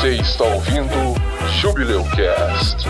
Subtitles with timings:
[0.00, 1.16] Você está ouvindo
[1.60, 2.86] Jubileu Cast.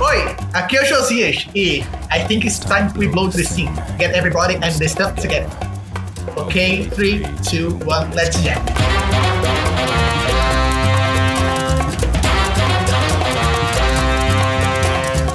[0.00, 3.74] Oi, aqui é o Josias e I think it's time we blow the scene.
[3.98, 5.65] Get everybody and the stuff together.
[6.56, 7.20] Okay, 3,
[7.50, 8.54] 2, 1, let's jam.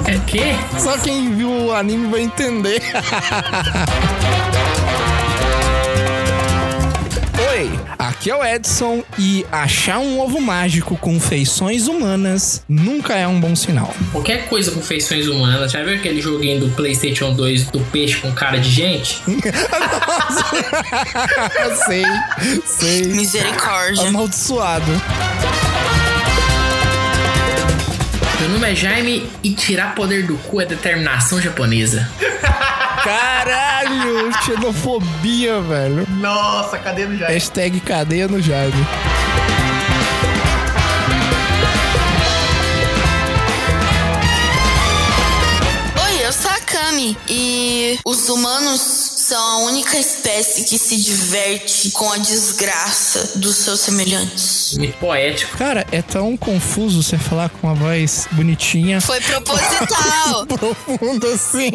[0.08, 0.56] É quê?
[0.80, 2.82] Só quem viu o anime vai entender.
[8.22, 13.40] aqui é o Edson e achar um ovo mágico com feições humanas nunca é um
[13.40, 13.92] bom sinal.
[14.12, 15.72] Qualquer coisa com feições humanas.
[15.72, 19.20] Já viu aquele joguinho do PlayStation 2 do peixe com cara de gente?
[21.84, 22.04] sei,
[22.64, 23.06] sei.
[23.08, 24.06] Misericórdia.
[24.06, 24.86] Amaldiçoado.
[28.40, 32.08] Meu nome é Jaime e tirar poder do cu é determinação japonesa.
[33.02, 36.06] Caralho, xenofobia, velho.
[36.08, 37.26] Nossa, cadê no já?
[37.26, 38.86] Hashtag cadeia no Jaime.
[46.04, 49.01] Oi, eu sou a Kami e os humanos
[49.32, 54.76] são a única espécie que se diverte com a desgraça dos seus semelhantes.
[54.76, 55.56] Muito poético.
[55.56, 60.44] Cara, é tão confuso você falar com uma voz bonitinha, Foi proposital.
[60.54, 61.70] profunda assim.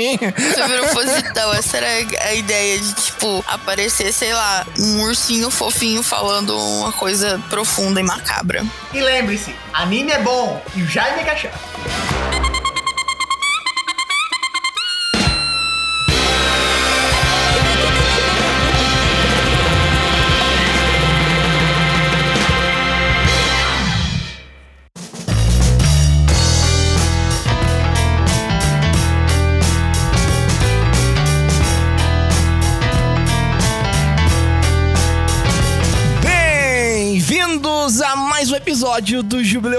[0.53, 1.51] Foi proposital.
[1.55, 7.41] Essa era a ideia de, tipo, aparecer, sei lá, um ursinho fofinho falando uma coisa
[7.49, 8.63] profunda e macabra.
[8.93, 12.26] E lembre-se, anime é bom e o Jaime é cachaça.
[38.97, 39.36] Episódio do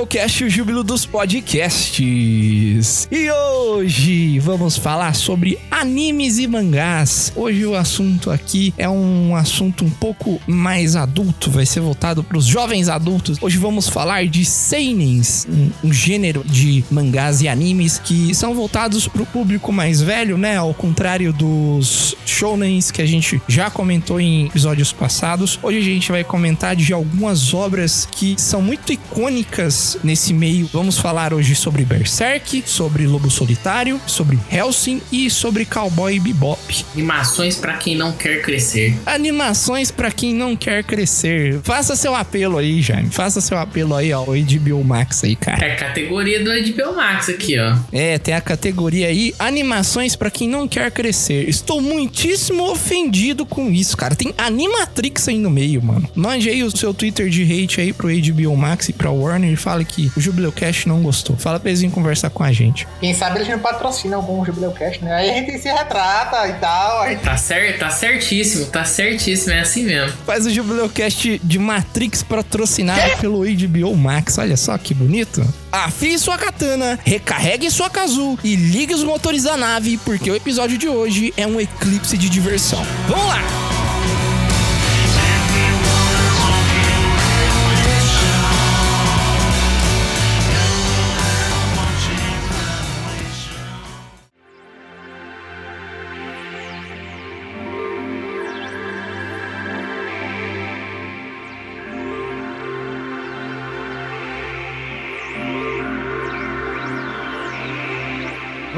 [0.09, 3.09] Jubileu Cast, o júbilo dos podcasts.
[3.11, 7.33] E hoje vamos falar sobre animes e mangás.
[7.37, 12.39] Hoje o assunto aqui é um assunto um pouco mais adulto, vai ser voltado para
[12.39, 13.39] os jovens adultos.
[13.41, 19.07] Hoje vamos falar de seinens, um, um gênero de mangás e animes que são voltados
[19.07, 20.57] para o público mais velho, né?
[20.57, 25.59] Ao contrário dos shounens que a gente já comentou em episódios passados.
[25.63, 30.69] Hoje a gente vai comentar de algumas obras que são muito icônicas nesse meio.
[30.73, 36.85] Vamos falar hoje sobre Berserk, sobre Lobo Solitário, sobre Helsing e sobre Cowboy Bebop.
[36.95, 38.97] Animações pra quem não quer crescer.
[39.07, 41.61] Animações pra quem não quer crescer.
[41.63, 43.11] Faça seu apelo aí, Jaime.
[43.11, 44.23] Faça seu apelo aí, ó.
[44.23, 45.65] O HBO Max aí, cara.
[45.65, 47.77] É a categoria do HBO Max aqui, ó.
[47.93, 51.49] É, tem a categoria aí, animações pra quem não quer crescer.
[51.49, 54.15] Estou muitíssimo ofendido com isso, cara.
[54.15, 56.09] Tem Animatrix aí no meio, mano.
[56.15, 59.57] Mande aí o seu Twitter de hate aí pro HBO Max e pra Warner e
[59.57, 61.37] fale que o Jubileu Cash não gostou.
[61.37, 62.87] Fala pra eles virem conversar com a gente.
[63.01, 65.13] Quem sabe eles não patrocinam algum Jubileu Cast, né?
[65.15, 67.03] Aí a gente se retrata e tal.
[67.03, 67.23] A gente...
[67.23, 70.17] Tá certo, tá certíssimo, tá certíssimo, é assim mesmo.
[70.25, 74.39] Faz o Jubileu Cast de Matrix patrocinado pelo HBO Max.
[74.39, 75.43] Olha só que bonito.
[75.71, 80.79] Afie sua katana, recarregue sua Kazu e ligue os motores da nave, porque o episódio
[80.79, 82.85] de hoje é um eclipse de diversão.
[83.07, 83.88] Vamos lá!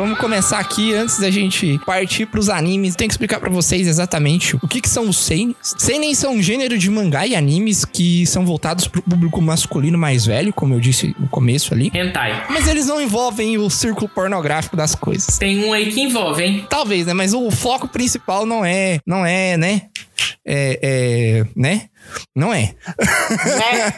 [0.00, 2.96] Vamos começar aqui antes da gente partir pros animes.
[2.96, 5.54] Tenho que explicar pra vocês exatamente o que, que são os seinen.
[5.60, 10.24] Seinen são um gênero de mangá e animes que são voltados pro público masculino mais
[10.24, 11.90] velho, como eu disse no começo ali.
[11.92, 12.46] Hentai.
[12.48, 15.36] Mas eles não envolvem o círculo pornográfico das coisas.
[15.36, 16.66] Tem um aí que envolve, hein?
[16.70, 17.12] Talvez, né?
[17.12, 19.82] Mas o foco principal não é, não é, né?
[20.46, 21.90] É, é, né?
[22.34, 22.74] Não é.
[22.98, 23.92] Né?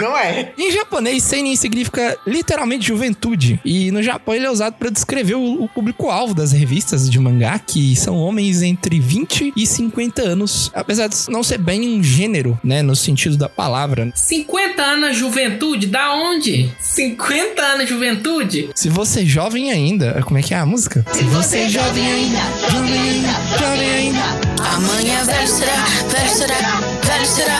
[0.00, 0.52] Não é.
[0.58, 3.60] Em japonês, seinen significa literalmente juventude.
[3.64, 7.58] E no Japão ele é usado para descrever o, o público-alvo das revistas de mangá,
[7.58, 10.70] que são homens entre 20 e 50 anos.
[10.74, 12.82] Apesar de não ser bem um gênero, né?
[12.82, 14.10] No sentido da palavra.
[14.14, 15.86] 50 anos juventude?
[15.86, 16.70] Da onde?
[16.80, 18.70] 50 anos juventude?
[18.74, 21.04] Se você é jovem ainda, como é que é a música?
[21.12, 22.40] Se você é jovem ainda,
[22.70, 24.52] jovem ainda, jovem ainda.
[24.74, 27.51] Amanhã velho será, velho será, velho será.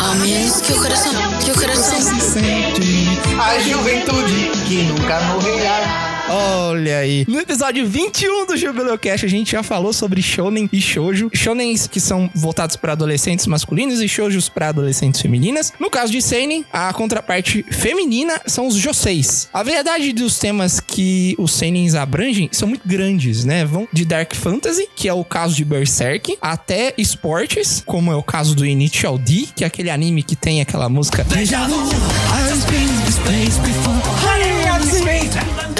[0.00, 1.12] Ao menos que o coração,
[1.42, 2.00] que o coração.
[2.00, 3.06] Se sente.
[3.38, 6.13] A juventude que nunca morrerá.
[6.28, 7.24] Olha aí.
[7.28, 11.30] No episódio 21 do Jubileu Cast, a gente já falou sobre shonen e shoujo.
[11.34, 15.72] Shonens que são voltados para adolescentes masculinos e shoujos para adolescentes femininas.
[15.78, 19.48] No caso de seinen, a contraparte feminina são os joseis.
[19.52, 23.64] A verdade dos temas que os seinens abrangem são muito grandes, né?
[23.64, 28.22] Vão de dark fantasy, que é o caso de Berserk, até esportes, como é o
[28.22, 32.70] caso do Initial D, que é aquele anime que tem aquela música Deja vu, I've
[32.70, 34.23] been this place before.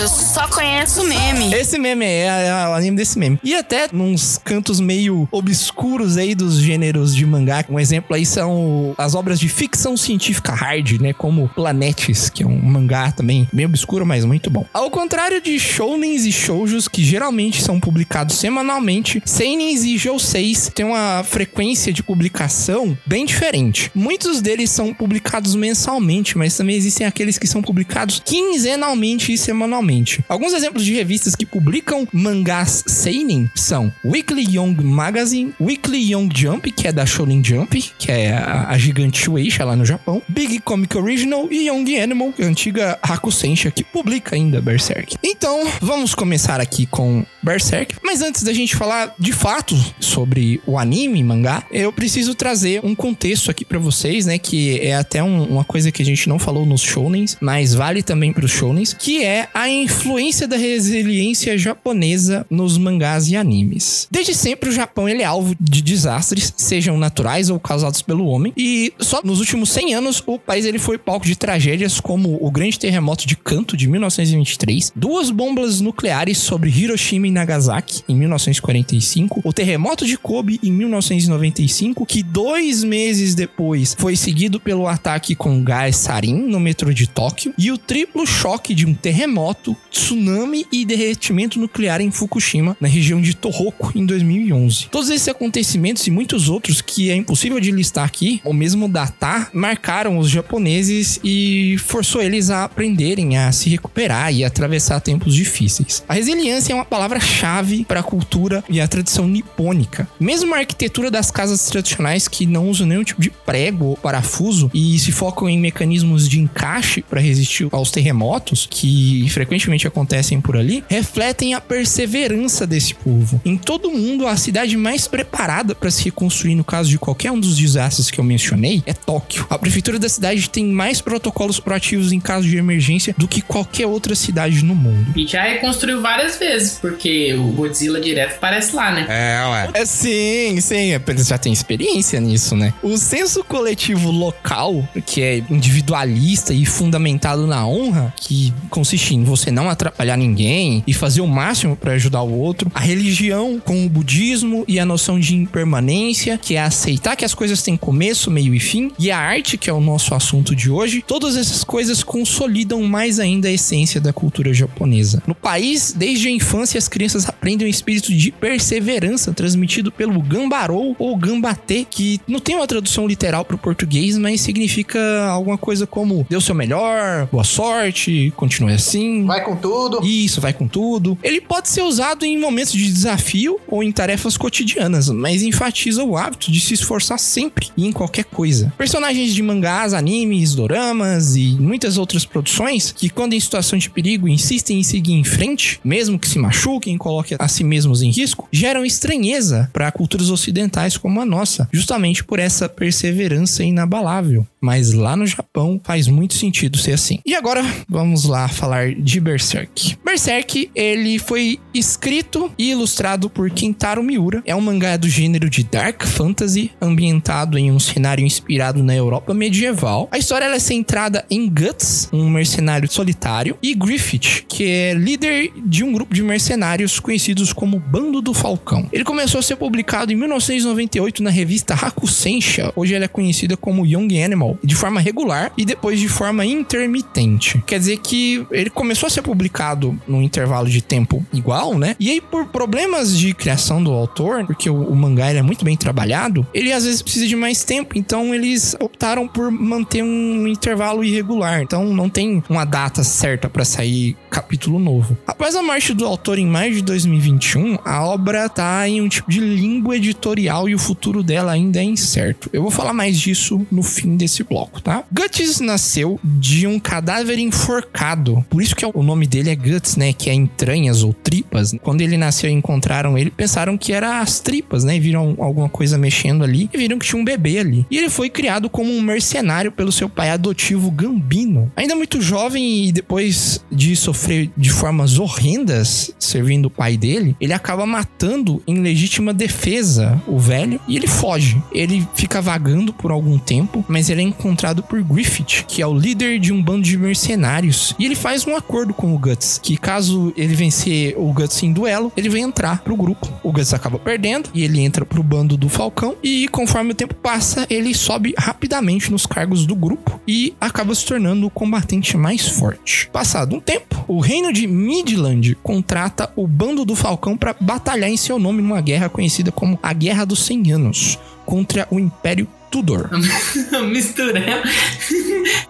[0.05, 1.55] Eu só conheço meme.
[1.55, 3.41] Esse meme é, é o anime desse meme.
[3.43, 7.65] E até nos cantos meio obscuros aí dos gêneros de mangá.
[7.71, 11.15] Um exemplo aí são as obras de ficção científica hard, né?
[11.15, 14.67] Como Planetes, que é um mangá também meio obscuro, mas muito bom.
[14.75, 20.85] Ao contrário de shounens e shoujos, que geralmente são publicados semanalmente, seinens e jouseis têm
[20.85, 23.91] uma frequência de publicação bem diferente.
[23.95, 29.94] Muitos deles são publicados mensalmente, mas também existem aqueles que são publicados quinzenalmente e semanalmente.
[30.29, 36.71] Alguns exemplos de revistas que publicam mangás seinen são Weekly Young Magazine, Weekly Young Jump,
[36.73, 40.59] que é da Shonen Jump, que é a, a gigante Shueisha lá no Japão, Big
[40.61, 45.17] Comic Original e Young Animal, antiga Hakusensha, que publica ainda Berserk.
[45.23, 47.95] Então, vamos começar aqui com Berserk.
[48.03, 52.95] Mas antes da gente falar de fato sobre o anime, mangá, eu preciso trazer um
[52.95, 56.39] contexto aqui pra vocês, né, que é até um- uma coisa que a gente não
[56.39, 62.47] falou nos shounens, mas vale também pros shounens, que é a influência da resiliência japonesa
[62.51, 64.09] nos mangás e animes.
[64.11, 68.53] Desde sempre o Japão ele é alvo de desastres, sejam naturais ou causados pelo homem,
[68.57, 72.51] e só nos últimos 100 anos o país ele foi palco de tragédias como o
[72.51, 79.43] grande terremoto de Kanto de 1923, duas bombas nucleares sobre Hiroshima e Nagasaki em 1945,
[79.45, 85.63] o terremoto de Kobe em 1995, que dois meses depois foi seguido pelo ataque com
[85.63, 90.85] gás sarin no metrô de Tóquio, e o triplo choque de um terremoto, tsunami e
[90.85, 94.89] derretimento nuclear em Fukushima, na região de Tohoku, em 2011.
[94.91, 99.51] Todos esses acontecimentos e muitos outros que é impossível de listar aqui, ou mesmo datar,
[99.53, 106.05] marcaram os japoneses e forçou eles a aprenderem a se recuperar e atravessar tempos difíceis.
[106.09, 110.09] A resiliência é uma palavra-chave para a cultura e a tradição nipônica.
[110.19, 114.71] Mesmo a arquitetura das casas tradicionais que não usam nenhum tipo de prego ou parafuso
[114.73, 120.57] e se focam em mecanismos de encaixe para resistir aos terremotos que frequentemente acontecem por
[120.57, 123.41] ali, refletem a perseverança desse povo.
[123.45, 127.31] Em todo o mundo, a cidade mais preparada para se reconstruir no caso de qualquer
[127.31, 129.47] um dos desastres que eu mencionei é Tóquio.
[129.51, 133.87] A prefeitura da cidade tem mais protocolos proativos em caso de emergência do que qualquer
[133.87, 135.13] outra cidade no mundo.
[135.17, 139.07] E já reconstruiu várias vezes, porque o Godzilla direto parece lá, né?
[139.09, 139.71] É, ué.
[139.75, 140.93] É, sim, sim.
[141.07, 142.73] Eles já têm experiência nisso, né?
[142.83, 149.44] O senso coletivo local, que é individualista e fundamentado na honra, que consiste em você
[149.51, 152.71] não atrapalhar ninguém e fazer o máximo para ajudar o outro.
[152.75, 157.35] A religião com o budismo e a noção de impermanência, que é aceitar que as
[157.35, 158.91] coisas têm começo, meio e fim.
[158.99, 161.05] E a arte, que é o nosso assunto de hoje.
[161.07, 165.23] Todas essas coisas consolidam mais ainda a essência da cultura japonesa.
[165.27, 170.95] No país, desde a infância, as crianças aprendem o espírito de perseverança transmitido pelo gambarou
[170.99, 175.87] ou gambate, que não tem uma tradução literal para o português, mas significa alguma coisa
[175.87, 179.25] como o seu melhor, boa sorte, continue assim.
[179.35, 180.01] Vai com tudo.
[180.07, 181.19] Isso, vai com tudo.
[181.21, 186.17] Ele pode ser usado em momentos de desafio ou em tarefas cotidianas, mas enfatiza o
[186.17, 188.73] hábito de se esforçar sempre e em qualquer coisa.
[188.79, 194.29] Personagens de mangás, animes, doramas e muitas outras produções que, quando em situação de perigo,
[194.29, 198.11] insistem em seguir em frente, mesmo que se machuquem e coloquem a si mesmos em
[198.13, 204.47] risco, geram estranheza para culturas ocidentais como a nossa, justamente por essa perseverança inabalável.
[204.61, 207.19] Mas lá no Japão faz muito sentido ser assim.
[207.27, 209.97] E agora vamos lá falar de Berserk.
[210.05, 214.43] Berserk, ele foi escrito e ilustrado por Kentaro Miura.
[214.47, 219.33] É um mangá do gênero de Dark Fantasy, ambientado em um cenário inspirado na Europa
[219.35, 220.09] medieval.
[220.13, 225.83] A história é centrada em Guts, um mercenário solitário, e Griffith, que é líder de
[225.83, 228.89] um grupo de mercenários conhecidos como Bando do Falcão.
[228.93, 233.87] Ele começou a ser publicado em 1998 na revista Hakusensha, hoje ela é conhecida como
[233.87, 237.63] Young Animal, de forma regular e depois de forma intermitente.
[237.67, 241.97] Quer dizer que ele começou a ser publicado num intervalo de tempo igual, né?
[241.99, 245.77] E aí, por problemas de criação do autor, porque o, o mangá é muito bem
[245.77, 247.99] trabalhado, ele às vezes precisa de mais tempo.
[247.99, 251.63] Então, eles optaram por manter um intervalo irregular.
[251.63, 255.17] Então, não tem uma data certa para sair capítulo novo.
[255.27, 259.31] Após a morte do autor em maio de 2021, a obra tá em um tipo
[259.31, 262.51] de limbo editorial e o futuro dela ainda é incerto.
[262.53, 265.05] Eu vou falar mais disso no fim desse bloco, tá?
[265.13, 268.45] Guts nasceu de um cadáver enforcado.
[268.51, 270.13] Por isso que o nome dele é Guts, né?
[270.13, 271.75] Que é entranhas ou tripas.
[271.83, 274.99] Quando ele nasceu e encontraram ele, pensaram que era as tripas, né?
[274.99, 277.87] Viram alguma coisa mexendo ali e viram que tinha um bebê ali.
[277.91, 281.71] E ele foi criado como um mercenário pelo seu pai adotivo Gambino.
[281.77, 287.53] Ainda muito jovem e depois de sofrer de formas horrendas servindo o pai dele, ele
[287.53, 291.63] acaba matando em legítima defesa o velho e ele foge.
[291.73, 295.97] Ele fica vagando por algum tempo, mas ele é encontrado por Griffith, que é o
[295.97, 297.95] líder de um bando de mercenários.
[297.99, 301.73] E ele faz um acordo com o Guts, que caso ele vencer o Guts em
[301.73, 303.33] duelo, ele vai entrar pro grupo.
[303.43, 306.17] O Guts acaba perdendo e ele entra pro bando do Falcão.
[306.23, 311.05] E conforme o tempo passa, ele sobe rapidamente nos cargos do grupo e acaba se
[311.05, 313.09] tornando o combatente mais forte.
[313.13, 318.17] Passado um tempo, o reino de Midland contrata o bando do Falcão para batalhar em
[318.17, 323.09] seu nome numa guerra conhecida como a Guerra dos 100 Anos contra o Império Tudor.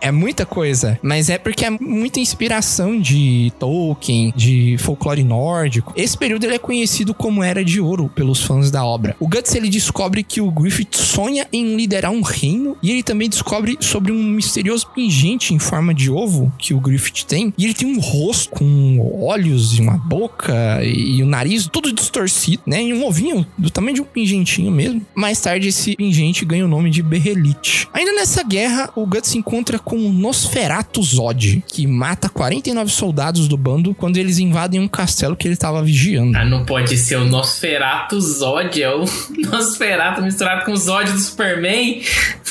[0.00, 5.92] É muita coisa, mas é porque é muita inspiração de Tolkien, de folclore nórdico.
[5.96, 9.16] Esse período ele é conhecido como Era de Ouro pelos fãs da obra.
[9.18, 13.28] O Guts ele descobre que o Griffith sonha em liderar um reino e ele também
[13.28, 17.52] descobre sobre um misterioso pingente em forma de ovo que o Griffith tem.
[17.56, 22.62] E ele tem um rosto com olhos e uma boca e, o nariz todo distorcido,
[22.66, 22.82] né?
[22.82, 25.04] E um ovinho do tamanho de um pingentinho mesmo.
[25.14, 27.88] Mais tarde esse pingente ganha o nome de Berrelite.
[27.92, 33.48] Ainda nessa guerra, o Guts se encontra com o Nosferatu Zod, que mata 49 soldados
[33.48, 36.36] do bando quando eles invadem um castelo que ele estava vigiando.
[36.36, 39.04] Ah, não pode ser o Nosferatu Zod, é o
[39.50, 42.00] Nosferatu misturado com o Zod do Superman.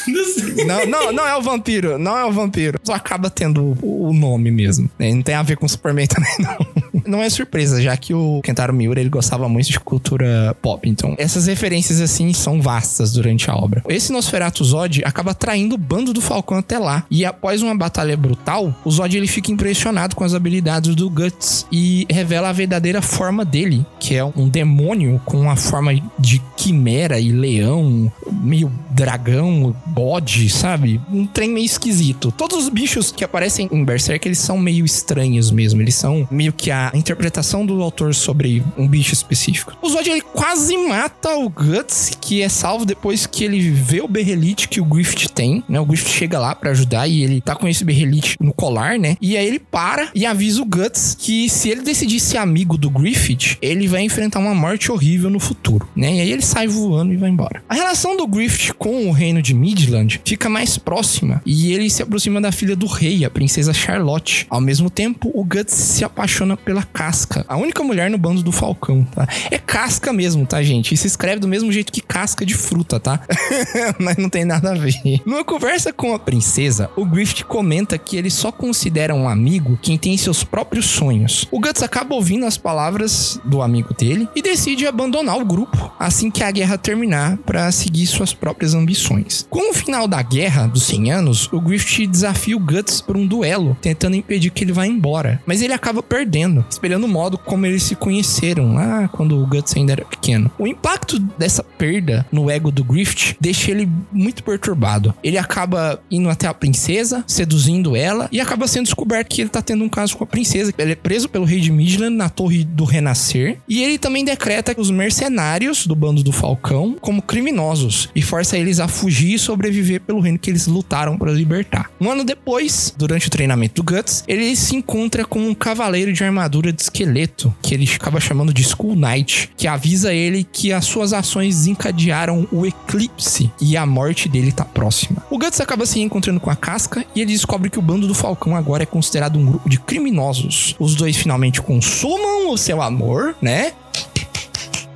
[0.68, 2.78] Não, não, não é o vampiro, não é o vampiro.
[2.84, 4.90] Só acaba tendo o nome mesmo.
[5.00, 5.14] né?
[5.14, 6.58] Não tem a ver com o Superman também, não.
[7.06, 10.88] Não é surpresa, já que o Kentaro Miura ele gostava muito de cultura pop.
[10.90, 13.82] Então, essas referências assim são vastas durante a obra.
[13.88, 17.06] Esse Nosferatu Zod acaba traindo o bando do Falcão até lá.
[17.10, 21.68] E após uma batalha brutal, o Zod ele fica impressionado com as habilidades do Guts
[21.72, 27.20] e revela a verdadeira forma dele, que é um demônio com uma forma de quimera
[27.20, 31.00] e leão, meio dragão, bode, sabe?
[31.12, 32.32] Um trem meio esquisito.
[32.32, 35.82] Todos os bichos que aparecem em Berserk, eles são meio estranhos mesmo.
[35.82, 39.78] Eles são meio que a interpretação do autor sobre um bicho específico.
[39.82, 44.08] O Zod, ele quase mata o Guts, que é salvo depois que ele vê o
[44.24, 45.80] berrelite que o Griffith tem, né?
[45.80, 49.18] O Griffith chega lá pra ajudar e ele tá com esse berrelite no colar, né?
[49.22, 52.90] E aí ele para e avisa o Guts que se ele decidir ser amigo do
[52.90, 56.16] Griffith, ele vai enfrentar uma morte horrível no futuro, né?
[56.16, 57.62] E aí ele sai voando e vai embora.
[57.68, 62.02] A relação do Griffith com o reino de Midland fica mais próxima e ele se
[62.02, 64.48] aproxima da filha do rei, a princesa Charlotte.
[64.50, 68.52] Ao mesmo tempo, o Guts se apaixona pela Casca, a única mulher no bando do
[68.52, 69.28] Falcão, tá?
[69.52, 70.94] É Casca mesmo, tá, gente?
[70.94, 73.20] E se escreve do mesmo jeito que casca de fruta, tá?
[74.04, 75.22] Mas não tem nada a ver.
[75.26, 79.98] Numa conversa com a princesa, o Griffith comenta que ele só considera um amigo quem
[79.98, 81.48] tem seus próprios sonhos.
[81.52, 86.30] O Guts acaba ouvindo as palavras do amigo dele e decide abandonar o grupo assim
[86.30, 89.48] que a guerra terminar para seguir suas próprias ambições.
[89.50, 93.26] Com o final da guerra dos 100 anos, o Griffith desafia o Guts por um
[93.26, 95.42] duelo, tentando impedir que ele vá embora.
[95.46, 99.76] Mas ele acaba perdendo, espelhando o modo como eles se conheceram lá quando o Guts
[99.76, 100.52] ainda era pequeno.
[100.58, 105.14] O impacto dessa perda no ego do Griffith deixa ele muito perturbado.
[105.24, 109.62] Ele acaba indo até a princesa, seduzindo ela e acaba sendo descoberto que ele tá
[109.62, 110.74] tendo um caso com a princesa.
[110.78, 114.74] Ele é preso pelo rei de Midland na Torre do Renascer e ele também decreta
[114.78, 120.02] os mercenários do bando do Falcão como criminosos e força eles a fugir e sobreviver
[120.02, 121.90] pelo reino que eles lutaram para libertar.
[122.00, 126.24] Um ano depois, durante o treinamento do Guts, ele se encontra com um cavaleiro de
[126.24, 130.86] armadura de esqueleto, que ele acaba chamando de Skull Knight, que avisa ele que as
[130.86, 135.24] suas ações desencadearam o eclipse e a morte dele tá próxima.
[135.30, 138.14] O Guts acaba se encontrando com a casca e ele descobre que o bando do
[138.14, 140.76] Falcão agora é considerado um grupo de criminosos.
[140.80, 143.74] Os dois finalmente consumam o seu amor, né?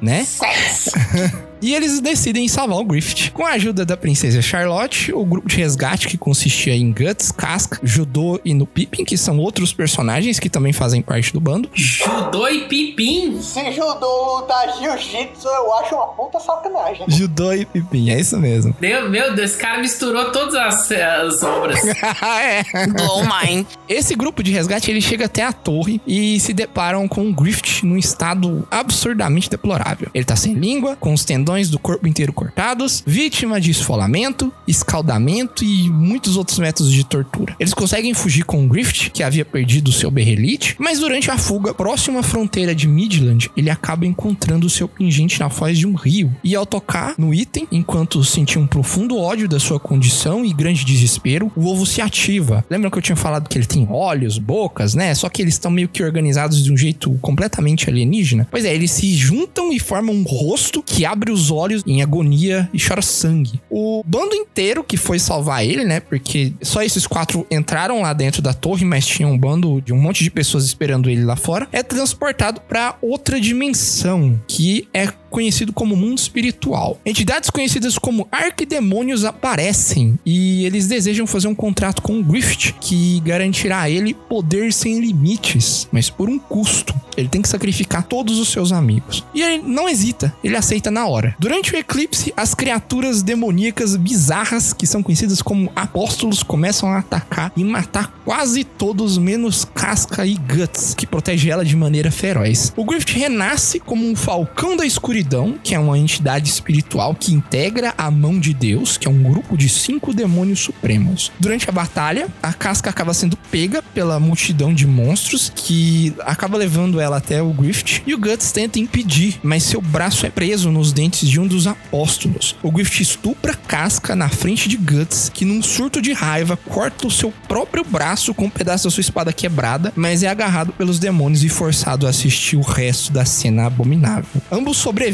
[0.01, 0.25] Né?
[1.61, 3.31] E eles decidem salvar o Griffith.
[3.31, 7.79] Com a ajuda da princesa Charlotte, o grupo de resgate que consistia em Guts, Casca,
[7.83, 11.69] Judô e no Pippin, que são outros personagens que também fazem parte do bando.
[11.73, 13.41] Judô e Pipim.
[13.41, 17.05] Se judô lutar jiu-jitsu, eu acho uma puta sacanagem.
[17.07, 18.75] Judô e Pippin, é isso mesmo.
[18.79, 21.79] Meu, meu Deus, esse cara misturou todas as, as obras.
[21.87, 22.63] é.
[22.87, 23.65] Blow mind.
[23.87, 27.83] Esse grupo de resgate ele chega até a torre e se deparam com o Griffith
[27.83, 30.09] num estado absurdamente deplorável.
[30.13, 35.63] Ele tá sem língua, com os tendões do corpo inteiro cortados, vítima de esfolamento, escaldamento
[35.63, 37.55] e muitos outros métodos de tortura.
[37.57, 41.73] Eles conseguem fugir com o Griffith, que havia perdido seu berrelite, mas durante a fuga,
[41.73, 46.35] próximo à fronteira de Midland, ele acaba encontrando seu pingente na foz de um rio.
[46.43, 50.83] E ao tocar no item, enquanto sentia um profundo ódio da sua condição e grande
[50.83, 52.65] desespero, o ovo se ativa.
[52.69, 55.15] Lembram que eu tinha falado que ele tem olhos, bocas, né?
[55.15, 58.47] Só que eles estão meio que organizados de um jeito completamente alienígena.
[58.51, 62.69] Pois é, eles se juntam e formam um rosto que abre os olhos em agonia
[62.73, 63.61] e chora sangue.
[63.69, 65.99] O bando inteiro que foi salvar ele, né?
[65.99, 69.97] Porque só esses quatro entraram lá dentro da torre, mas tinha um bando de um
[69.97, 71.67] monte de pessoas esperando ele lá fora.
[71.71, 76.99] É transportado para outra dimensão, que é conhecido como mundo espiritual.
[77.05, 83.19] Entidades conhecidas como arquidemônios aparecem e eles desejam fazer um contrato com o Griffith que
[83.21, 86.93] garantirá a ele poder sem limites, mas por um custo.
[87.17, 89.23] Ele tem que sacrificar todos os seus amigos.
[89.33, 91.35] E ele não hesita, ele aceita na hora.
[91.39, 97.51] Durante o eclipse, as criaturas demoníacas bizarras que são conhecidas como apóstolos começam a atacar
[97.57, 102.71] e matar quase todos menos Casca e Guts, que protege ela de maneira feroz.
[102.75, 105.16] O Griffith renasce como um falcão da escuridão,
[105.63, 109.57] que é uma entidade espiritual que integra a mão de Deus, que é um grupo
[109.57, 111.31] de cinco demônios supremos.
[111.39, 116.99] Durante a batalha, a Casca acaba sendo pega pela multidão de monstros que acaba levando
[116.99, 120.91] ela até o Griffith e o Guts tenta impedir, mas seu braço é preso nos
[120.91, 122.55] dentes de um dos apóstolos.
[122.61, 127.11] O Griffith estupra Casca na frente de Guts, que num surto de raiva corta o
[127.11, 131.43] seu próprio braço com um pedaço da sua espada quebrada, mas é agarrado pelos demônios
[131.43, 134.41] e forçado a assistir o resto da cena abominável.
[134.51, 135.06] Ambos sobrevivem,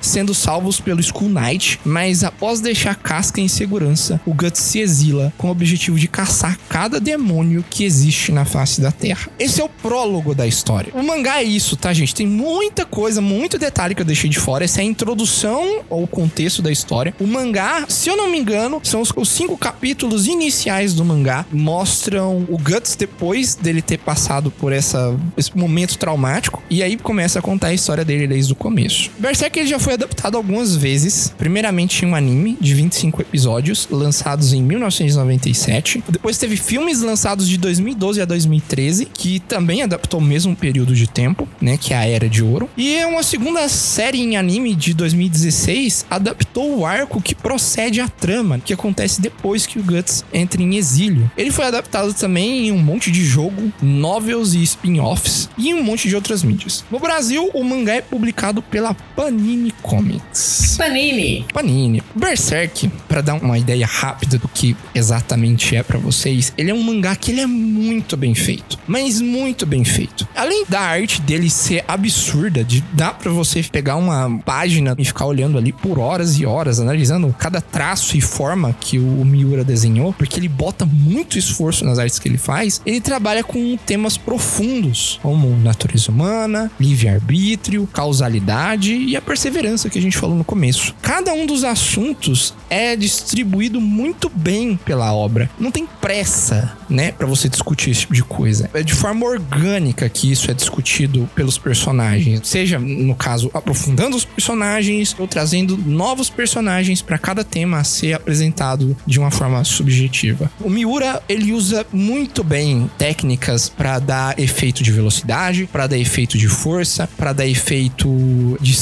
[0.00, 5.32] sendo salvos pelo Skull Knight, mas após deixar Casca em segurança, o Guts se exila
[5.36, 9.28] com o objetivo de caçar cada demônio que existe na face da Terra.
[9.38, 10.92] Esse é o prólogo da história.
[10.94, 12.14] O mangá é isso, tá, gente?
[12.14, 14.64] Tem muita coisa, muito detalhe que eu deixei de fora.
[14.64, 17.14] Essa é a introdução ao contexto da história.
[17.20, 21.44] O mangá, se eu não me engano, são os, os cinco capítulos iniciais do mangá.
[21.52, 26.62] Mostram o Guts depois dele ter passado por essa, esse momento traumático.
[26.70, 29.10] E aí começa a contar a história dele desde o começo.
[29.32, 31.32] Berserk ele já foi adaptado algumas vezes.
[31.38, 36.04] Primeiramente em um anime de 25 episódios, lançados em 1997.
[36.06, 41.06] Depois teve filmes lançados de 2012 a 2013, que também adaptou o mesmo período de
[41.06, 41.78] tempo, né?
[41.78, 42.68] Que é a Era de Ouro.
[42.76, 48.08] E é uma segunda série em anime de 2016 adaptou o arco que procede à
[48.08, 51.30] trama, que acontece depois que o Guts entra em exílio.
[51.38, 56.06] Ele foi adaptado também em um monte de jogo, novels e spin-offs e um monte
[56.06, 56.84] de outras mídias.
[56.90, 60.74] No Brasil, o mangá é publicado pela Panini Comics.
[60.76, 61.46] Panini.
[61.54, 62.02] Panini.
[62.12, 66.82] Berserk, para dar uma ideia rápida do que exatamente é para vocês, ele é um
[66.82, 70.26] mangá que ele é muito bem feito, mas muito bem feito.
[70.34, 75.26] Além da arte dele ser absurda, de dá para você pegar uma página e ficar
[75.26, 80.12] olhando ali por horas e horas, analisando cada traço e forma que o Miura desenhou,
[80.12, 82.82] porque ele bota muito esforço nas artes que ele faz.
[82.84, 90.02] Ele trabalha com temas profundos, como natureza humana, livre-arbítrio, causalidade e a perseverança que a
[90.02, 90.94] gente falou no começo.
[91.02, 95.50] Cada um dos assuntos é distribuído muito bem pela obra.
[95.58, 98.70] Não tem pressa, né, para você discutir esse tipo de coisa.
[98.72, 104.24] É de forma orgânica que isso é discutido pelos personagens, seja no caso aprofundando os
[104.24, 110.50] personagens ou trazendo novos personagens para cada tema a ser apresentado de uma forma subjetiva.
[110.58, 116.38] O Miura ele usa muito bem técnicas para dar efeito de velocidade, para dar efeito
[116.38, 118.74] de força, para dar efeito de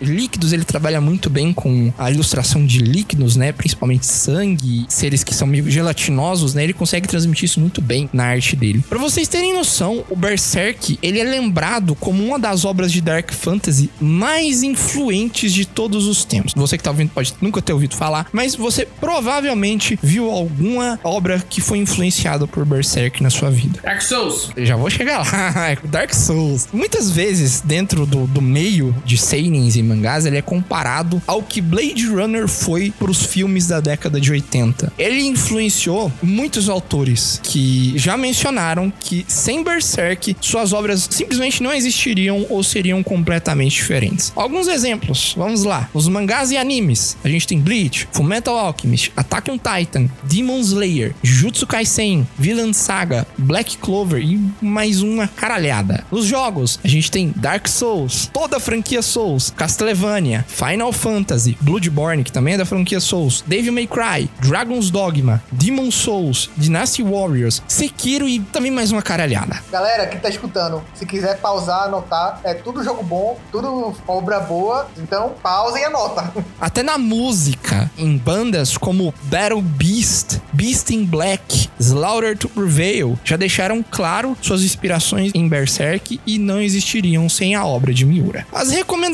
[0.00, 0.52] líquidos.
[0.52, 5.46] Ele trabalha muito bem com a ilustração de líquidos, né, principalmente sangue, seres que são
[5.46, 6.64] meio gelatinosos, né?
[6.64, 8.84] Ele consegue transmitir isso muito bem na arte dele.
[8.88, 13.32] Para vocês terem noção, o Berserk ele é lembrado como uma das obras de Dark
[13.32, 16.52] Fantasy mais influentes de todos os tempos.
[16.54, 21.42] Você que tá ouvindo pode nunca ter ouvido falar, mas você provavelmente viu alguma obra
[21.48, 23.80] que foi influenciada por Berserk na sua vida.
[23.82, 24.50] Dark Souls.
[24.56, 25.76] Eu já vou chegar lá.
[25.84, 26.68] Dark Souls.
[26.72, 29.16] Muitas vezes, dentro do, do meio de
[29.50, 33.80] seinens e mangás, ele é comparado ao que Blade Runner foi pros filmes filmes da
[33.80, 34.92] década de 80.
[34.98, 42.46] Ele influenciou muitos autores que já mencionaram que sem Berserk suas obras simplesmente não existiriam
[42.48, 44.32] ou seriam completamente diferentes.
[44.36, 45.88] Alguns exemplos, vamos lá.
[45.92, 47.16] Os mangás e animes.
[47.24, 53.26] A gente tem Bleach, Fullmetal Alchemist, Attack on Titan, Demon Slayer, Jujutsu Kaisen, Villain Saga,
[53.36, 56.04] Black Clover e mais uma caralhada.
[56.12, 62.24] Nos jogos, a gente tem Dark Souls, toda a franquia Souls, Castlevania, Final Fantasy, Bloodborne,
[62.24, 67.62] que também é da franquia Souls, Devil May Cry, Dragon's Dogma, Demon Souls, Dynasty Warriors,
[67.66, 69.62] Sekiro e também mais uma caralhada.
[69.70, 74.88] Galera que tá escutando, se quiser pausar, anotar, é tudo jogo bom, tudo obra boa,
[74.98, 76.32] então pausa e anota.
[76.60, 83.36] Até na música, em bandas como Battle Beast, Beast in Black, Slaughter to Prevail, já
[83.36, 88.46] deixaram claro suas inspirações em Berserk e não existiriam sem a obra de Miura.
[88.52, 88.70] As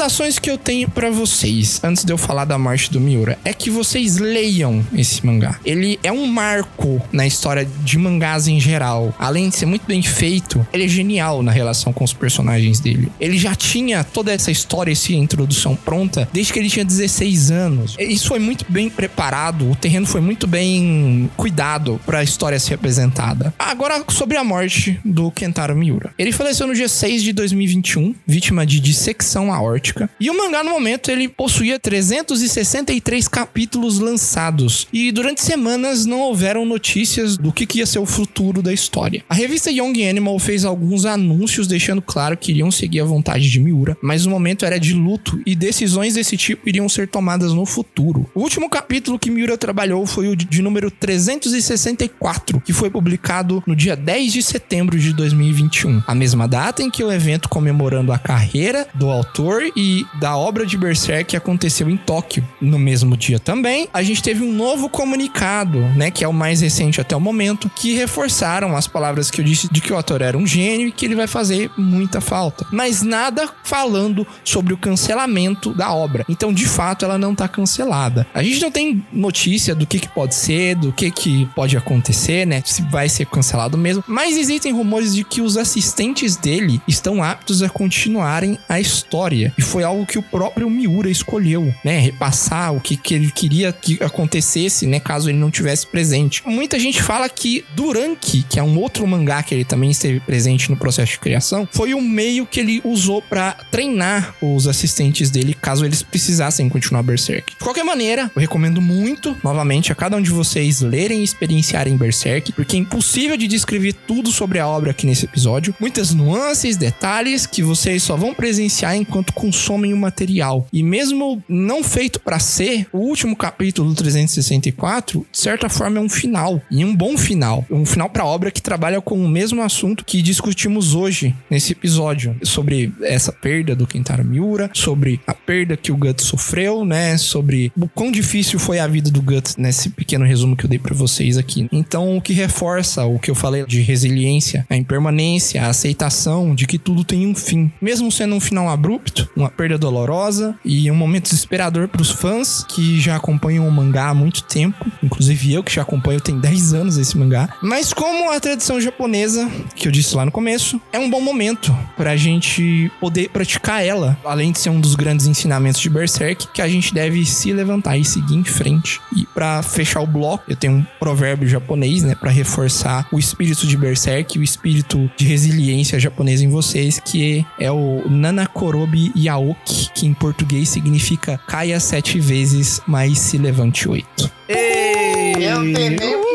[0.06, 3.52] recomendações que eu tenho para vocês, antes de eu falar da morte do Miura, é
[3.52, 5.58] que vocês leiam esse mangá.
[5.64, 9.12] Ele é um marco na história de mangás em geral.
[9.18, 13.10] Além de ser muito bem feito, ele é genial na relação com os personagens dele.
[13.18, 17.96] Ele já tinha toda essa história, essa introdução pronta desde que ele tinha 16 anos.
[17.98, 22.74] Isso foi muito bem preparado, o terreno foi muito bem cuidado para a história ser
[22.74, 23.52] apresentada.
[23.58, 26.12] Agora sobre a morte do Kentaro Miura.
[26.16, 29.95] Ele faleceu no dia 6 de 2021, vítima de dissecção aórtica.
[30.20, 36.66] E o mangá no momento ele possuía 363 capítulos lançados e durante semanas não houveram
[36.66, 39.24] notícias do que, que ia ser o futuro da história.
[39.28, 43.60] A revista Young Animal fez alguns anúncios deixando claro que iriam seguir a vontade de
[43.60, 47.64] Miura, mas o momento era de luto e decisões desse tipo iriam ser tomadas no
[47.64, 48.28] futuro.
[48.34, 53.76] O último capítulo que Miura trabalhou foi o de número 364, que foi publicado no
[53.76, 58.18] dia 10 de setembro de 2021, a mesma data em que o evento comemorando a
[58.18, 62.46] carreira do autor e da obra de Berserk aconteceu em Tóquio.
[62.60, 66.60] No mesmo dia também, a gente teve um novo comunicado, né, que é o mais
[66.60, 70.22] recente até o momento, que reforçaram as palavras que eu disse de que o autor
[70.22, 72.66] era um gênio e que ele vai fazer muita falta.
[72.70, 76.24] Mas nada falando sobre o cancelamento da obra.
[76.28, 78.26] Então, de fato, ela não tá cancelada.
[78.34, 82.46] A gente não tem notícia do que, que pode ser, do que, que pode acontecer,
[82.46, 82.62] né?
[82.64, 84.02] Se vai ser cancelado mesmo.
[84.06, 89.52] Mas existem rumores de que os assistentes dele estão aptos a continuarem a história.
[89.56, 91.98] E foi algo que o próprio Miura escolheu, né?
[91.98, 94.98] Repassar o que, que ele queria que acontecesse, né?
[94.98, 96.42] Caso ele não tivesse presente.
[96.46, 100.70] Muita gente fala que Duranki, que é um outro mangá que ele também esteve presente
[100.70, 105.52] no processo de criação, foi o meio que ele usou para treinar os assistentes dele
[105.52, 107.52] caso eles precisassem continuar Berserk.
[107.52, 111.98] De qualquer maneira, eu recomendo muito, novamente, a cada um de vocês lerem e experienciarem
[111.98, 115.74] Berserk, porque é impossível de descrever tudo sobre a obra aqui nesse episódio.
[115.78, 120.66] Muitas nuances, detalhes que vocês só vão presenciar enquanto consomem o material.
[120.72, 126.00] E mesmo não feito para ser, o último capítulo do 364, de certa forma, é
[126.00, 126.60] um final.
[126.70, 127.64] E um bom final.
[127.70, 132.36] Um final para obra que trabalha com o mesmo assunto que discutimos hoje nesse episódio.
[132.42, 137.16] Sobre essa perda do Kentaro Miura, sobre a perda que o Guts sofreu, né?
[137.16, 140.78] Sobre o quão difícil foi a vida do Guts nesse pequeno resumo que eu dei
[140.78, 141.68] para vocês aqui.
[141.72, 146.66] Então, o que reforça o que eu falei de resiliência, a impermanência, a aceitação de
[146.66, 147.70] que tudo tem um fim.
[147.80, 152.64] Mesmo sendo um final abrupto, uma perda dolorosa e um momento desesperador para os fãs
[152.68, 156.74] que já acompanham o mangá há muito tempo, inclusive eu que já acompanho tem 10
[156.74, 157.48] anos esse mangá.
[157.62, 161.76] Mas como a tradição japonesa, que eu disse lá no começo, é um bom momento
[161.96, 166.62] pra gente poder praticar ela, além de ser um dos grandes ensinamentos de Berserk, que
[166.62, 169.00] a gente deve se levantar e seguir em frente.
[169.16, 173.66] E para fechar o bloco, eu tenho um provérbio japonês, né, para reforçar o espírito
[173.66, 179.12] de Berserk, o espírito de resiliência japonesa em vocês, que é o Nanakorobi
[179.46, 184.30] Yaoki, que em português significa caia sete vezes, mas se levante oito.
[184.48, 186.25] Eu não tenho nem o que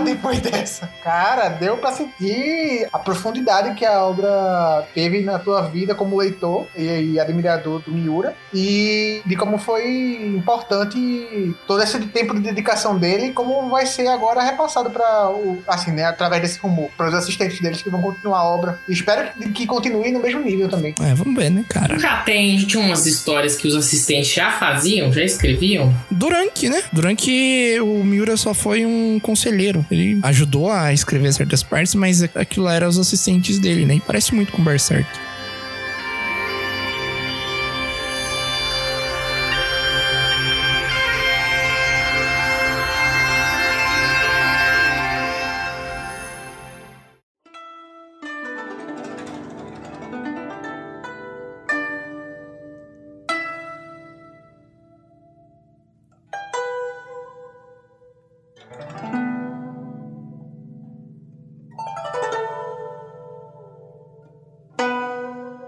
[0.00, 0.88] falar depois dessa.
[1.02, 6.66] Cara, deu pra sentir a profundidade que a obra teve na tua vida como leitor
[6.76, 12.98] e, e admirador do Miura e de como foi importante todo esse tempo de dedicação
[12.98, 17.08] dele e como vai ser agora repassado para o assim, né, através desse rumor, para
[17.08, 18.80] os assistentes deles que vão continuar a obra.
[18.88, 20.94] E espero que, que continue no mesmo nível também.
[21.00, 21.98] É, vamos ver, né, cara?
[21.98, 25.94] Já tem, tinha umas histórias que os assistentes já faziam, já escreviam.
[26.10, 26.82] Durank, né?
[26.92, 29.84] Durank, o Miura só foi um conselheiro.
[29.90, 33.96] Ele ajudou a escrever certas partes, mas aquilo era os assistentes dele, né?
[33.96, 35.08] E parece muito com Berserk.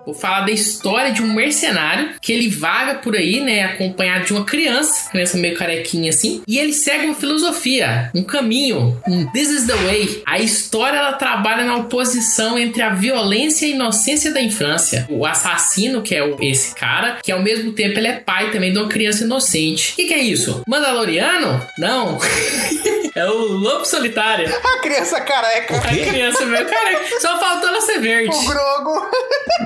[0.05, 4.33] Vou falar da história de um mercenário que ele vaga por aí, né, acompanhado de
[4.33, 9.49] uma criança, criança meio carequinha assim, e ele segue uma filosofia, um caminho, um this
[9.49, 10.23] is the way.
[10.27, 15.07] A história ela trabalha na oposição entre a violência e a inocência da infância.
[15.09, 18.73] O assassino, que é o, esse cara, que ao mesmo tempo ele é pai também
[18.73, 19.93] de uma criança inocente.
[19.93, 20.63] O que, que é isso?
[20.67, 21.65] Mandaloriano?
[21.79, 22.19] Não.
[23.15, 24.49] é o lobo solitário.
[24.49, 25.77] A criança careca.
[25.77, 27.21] A criança meio careca.
[27.21, 28.35] Só faltou ela ser verde.
[28.35, 29.07] O Grogo.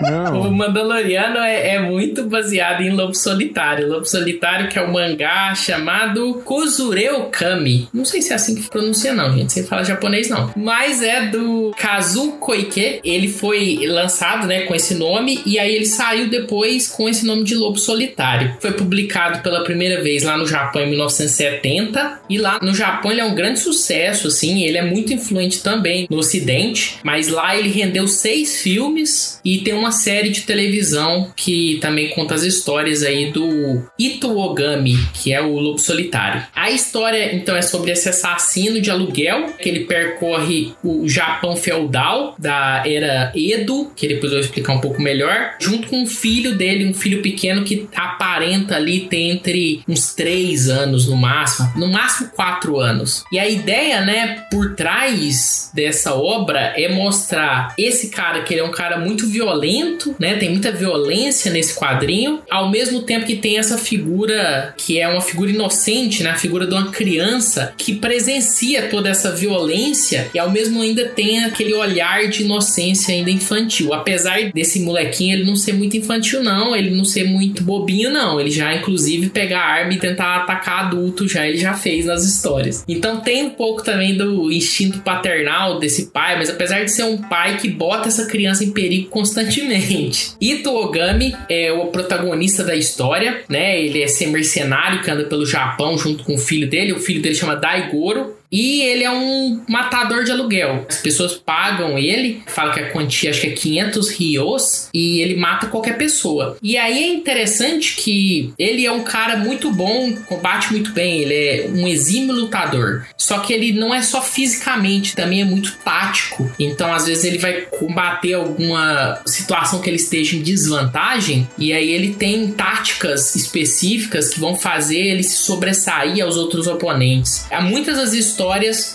[0.01, 0.51] O Não.
[0.51, 3.89] Mandaloriano é, é muito baseado em Lobo Solitário.
[3.89, 7.89] Lobo Solitário, que é um mangá chamado Kozureu Kami.
[7.95, 9.53] Não sei se é assim que pronuncia, não, gente.
[9.53, 10.53] Sem falar japonês, não.
[10.57, 13.01] Mas é do Kazu Koike.
[13.05, 15.43] Ele foi lançado, né, com esse nome.
[15.47, 18.57] E aí ele saiu depois com esse nome de Lobo Solitário.
[18.61, 22.21] Foi publicado pela primeira vez lá no Japão em 1970.
[22.29, 24.65] E lá no Japão ele é um grande sucesso, assim.
[24.65, 26.99] Ele é muito influente também no Ocidente.
[27.05, 32.35] Mas lá ele rendeu seis filmes e tem uma série de televisão que também conta
[32.35, 36.45] as histórias aí do Ito Ogami, que é o Lobo Solitário.
[36.55, 42.35] A história, então, é sobre esse assassino de aluguel, que ele percorre o Japão feudal
[42.39, 46.57] da era Edo, que depois eu vou explicar um pouco melhor, junto com um filho
[46.57, 51.89] dele, um filho pequeno que aparenta ali ter entre uns 3 anos no máximo, no
[51.89, 53.25] máximo 4 anos.
[53.31, 58.65] E a ideia, né, por trás dessa obra é mostrar esse cara que ele é
[58.65, 60.37] um cara muito violento, né?
[60.37, 65.21] Tem muita violência nesse quadrinho, ao mesmo tempo que tem essa figura que é uma
[65.21, 66.31] figura inocente, né?
[66.31, 71.45] A figura de uma criança que presencia toda essa violência e ao mesmo ainda tem
[71.45, 73.93] aquele olhar de inocência ainda infantil.
[73.93, 78.41] Apesar desse molequinho ele não ser muito infantil não, ele não ser muito bobinho não,
[78.41, 82.85] ele já inclusive pegar arma e tentar atacar adulto já ele já fez nas histórias.
[82.89, 87.19] Então tem um pouco também do instinto paternal desse pai, mas apesar de ser um
[87.19, 90.35] pai que bota essa criança em perigo constantemente.
[90.41, 93.81] Ito Ogami é o protagonista da história, né?
[93.81, 96.93] Ele é ser mercenário que anda pelo Japão junto com o filho dele.
[96.93, 98.37] O filho dele chama Daigoro.
[98.51, 100.87] E ele é um matador de aluguel.
[100.89, 105.37] As pessoas pagam ele, fala que a quantia acho que é 500 rios, e ele
[105.37, 106.57] mata qualquer pessoa.
[106.63, 111.35] E aí é interessante que ele é um cara muito bom, combate muito bem, ele
[111.35, 113.07] é um exímio lutador.
[113.17, 116.51] Só que ele não é só fisicamente, também é muito tático.
[116.59, 121.91] Então às vezes ele vai combater alguma situação que ele esteja em desvantagem, e aí
[121.91, 127.45] ele tem táticas específicas que vão fazer ele se sobressair aos outros oponentes.
[127.51, 128.36] Há muitas das histórias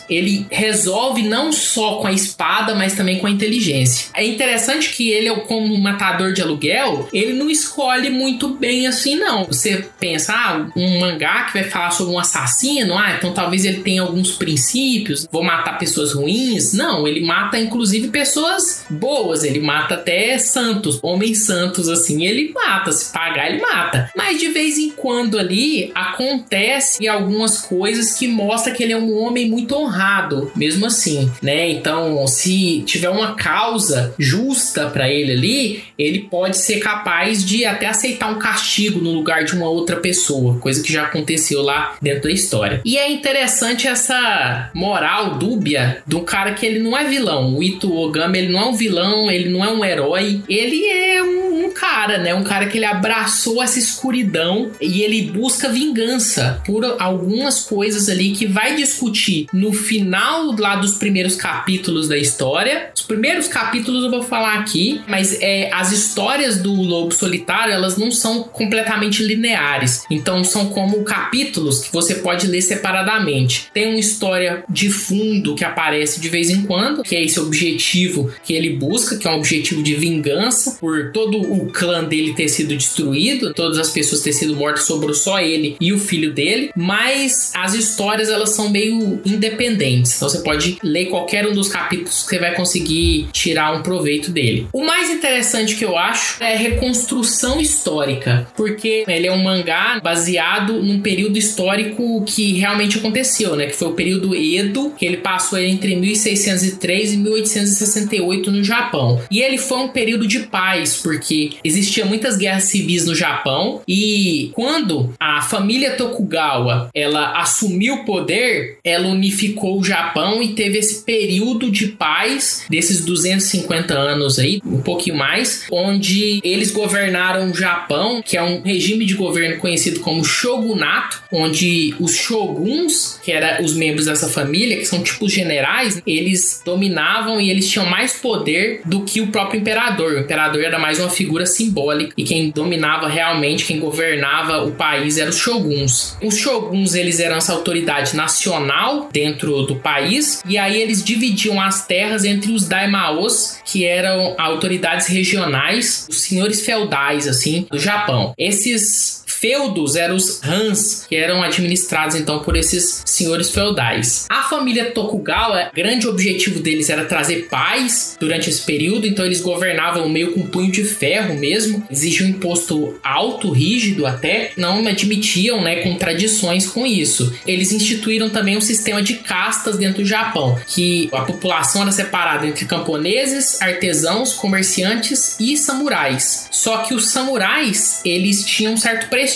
[0.10, 4.10] ele resolve não só com a espada, mas também com a inteligência.
[4.14, 9.46] É interessante que ele, como matador de aluguel, ele não escolhe muito bem assim, não.
[9.46, 13.82] Você pensa, ah, um mangá que vai falar sobre um assassino, ah, então talvez ele
[13.82, 16.74] tenha alguns princípios, vou matar pessoas ruins.
[16.74, 22.92] Não, ele mata inclusive pessoas boas, ele mata até santos, homens santos, assim, ele mata,
[22.92, 24.12] se pagar, ele mata.
[24.16, 29.18] Mas de vez em quando ali acontece algumas coisas que mostra que ele é um
[29.18, 31.70] homem muito honrado, mesmo assim, né?
[31.70, 37.88] Então, se tiver uma causa justa para ele ali, ele pode ser capaz de até
[37.88, 42.24] aceitar um castigo no lugar de uma outra pessoa, coisa que já aconteceu lá dentro
[42.24, 42.82] da história.
[42.84, 47.56] E é interessante essa moral dúbia do cara que ele não é vilão.
[47.56, 47.91] O Ito
[48.34, 52.34] ele não é um vilão, ele não é um herói, ele é um cara, né?
[52.34, 58.32] Um cara que ele abraçou essa escuridão e ele busca vingança por algumas coisas ali
[58.32, 59.21] que vai discutir
[59.54, 62.92] no final lá dos primeiros capítulos da história.
[62.96, 67.98] Os primeiros capítulos eu vou falar aqui, mas é as histórias do Lobo Solitário, elas
[67.98, 70.04] não são completamente lineares.
[70.10, 73.70] Então são como capítulos que você pode ler separadamente.
[73.74, 78.32] Tem uma história de fundo que aparece de vez em quando, que é esse objetivo
[78.44, 82.48] que ele busca, que é um objetivo de vingança por todo o clã dele ter
[82.48, 86.72] sido destruído, todas as pessoas ter sido mortas, sobrou só ele e o filho dele.
[86.76, 90.15] Mas as histórias elas são meio independentes.
[90.15, 94.32] Então você pode ler qualquer um dos capítulos que você vai conseguir tirar um proveito
[94.32, 94.67] dele.
[94.71, 100.00] O mais interessante que eu acho é a reconstrução histórica, porque ele é um mangá
[100.02, 103.67] baseado num período histórico que realmente aconteceu, né?
[103.67, 109.21] Que foi o período Edo, que ele passou entre 1603 e 1868 no Japão.
[109.30, 114.52] E ele foi um período de paz, porque existia muitas guerras civis no Japão e
[114.54, 121.04] quando a família Tokugawa ela assumiu o poder, ela unificou o Japão e teve esse
[121.04, 128.22] período de paz desses 250 anos aí, um pouquinho mais, onde eles governaram o Japão,
[128.22, 133.74] que é um regime de governo conhecido como shogunato, onde os shoguns, que eram os
[133.74, 139.02] membros dessa família, que são tipo generais, eles dominavam e eles tinham mais poder do
[139.02, 140.14] que o próprio imperador.
[140.14, 145.18] O imperador era mais uma figura simbólica e quem dominava realmente, quem governava o país
[145.18, 146.18] eram os shoguns.
[146.22, 151.86] Os shoguns eles eram essa autoridade nacional dentro do país e aí eles dividiam as
[151.86, 158.34] terras entre os daimaos, que eram autoridades regionais, os senhores feudais assim do Japão.
[158.38, 164.28] Esses feudos eram os Hans, que eram administrados então por esses senhores feudais.
[164.30, 170.08] A família Tokugawa, grande objetivo deles era trazer paz durante esse período, então eles governavam
[170.08, 175.78] meio com punho de ferro mesmo, exigiam um imposto alto, rígido até, não admitiam né,
[175.78, 177.34] contradições com isso.
[177.48, 182.46] Eles instituíram também um sistema de castas dentro do Japão, que a população era separada
[182.46, 186.48] entre camponeses, artesãos, comerciantes e samurais.
[186.52, 189.31] Só que os samurais, eles tinham um certo prestígio.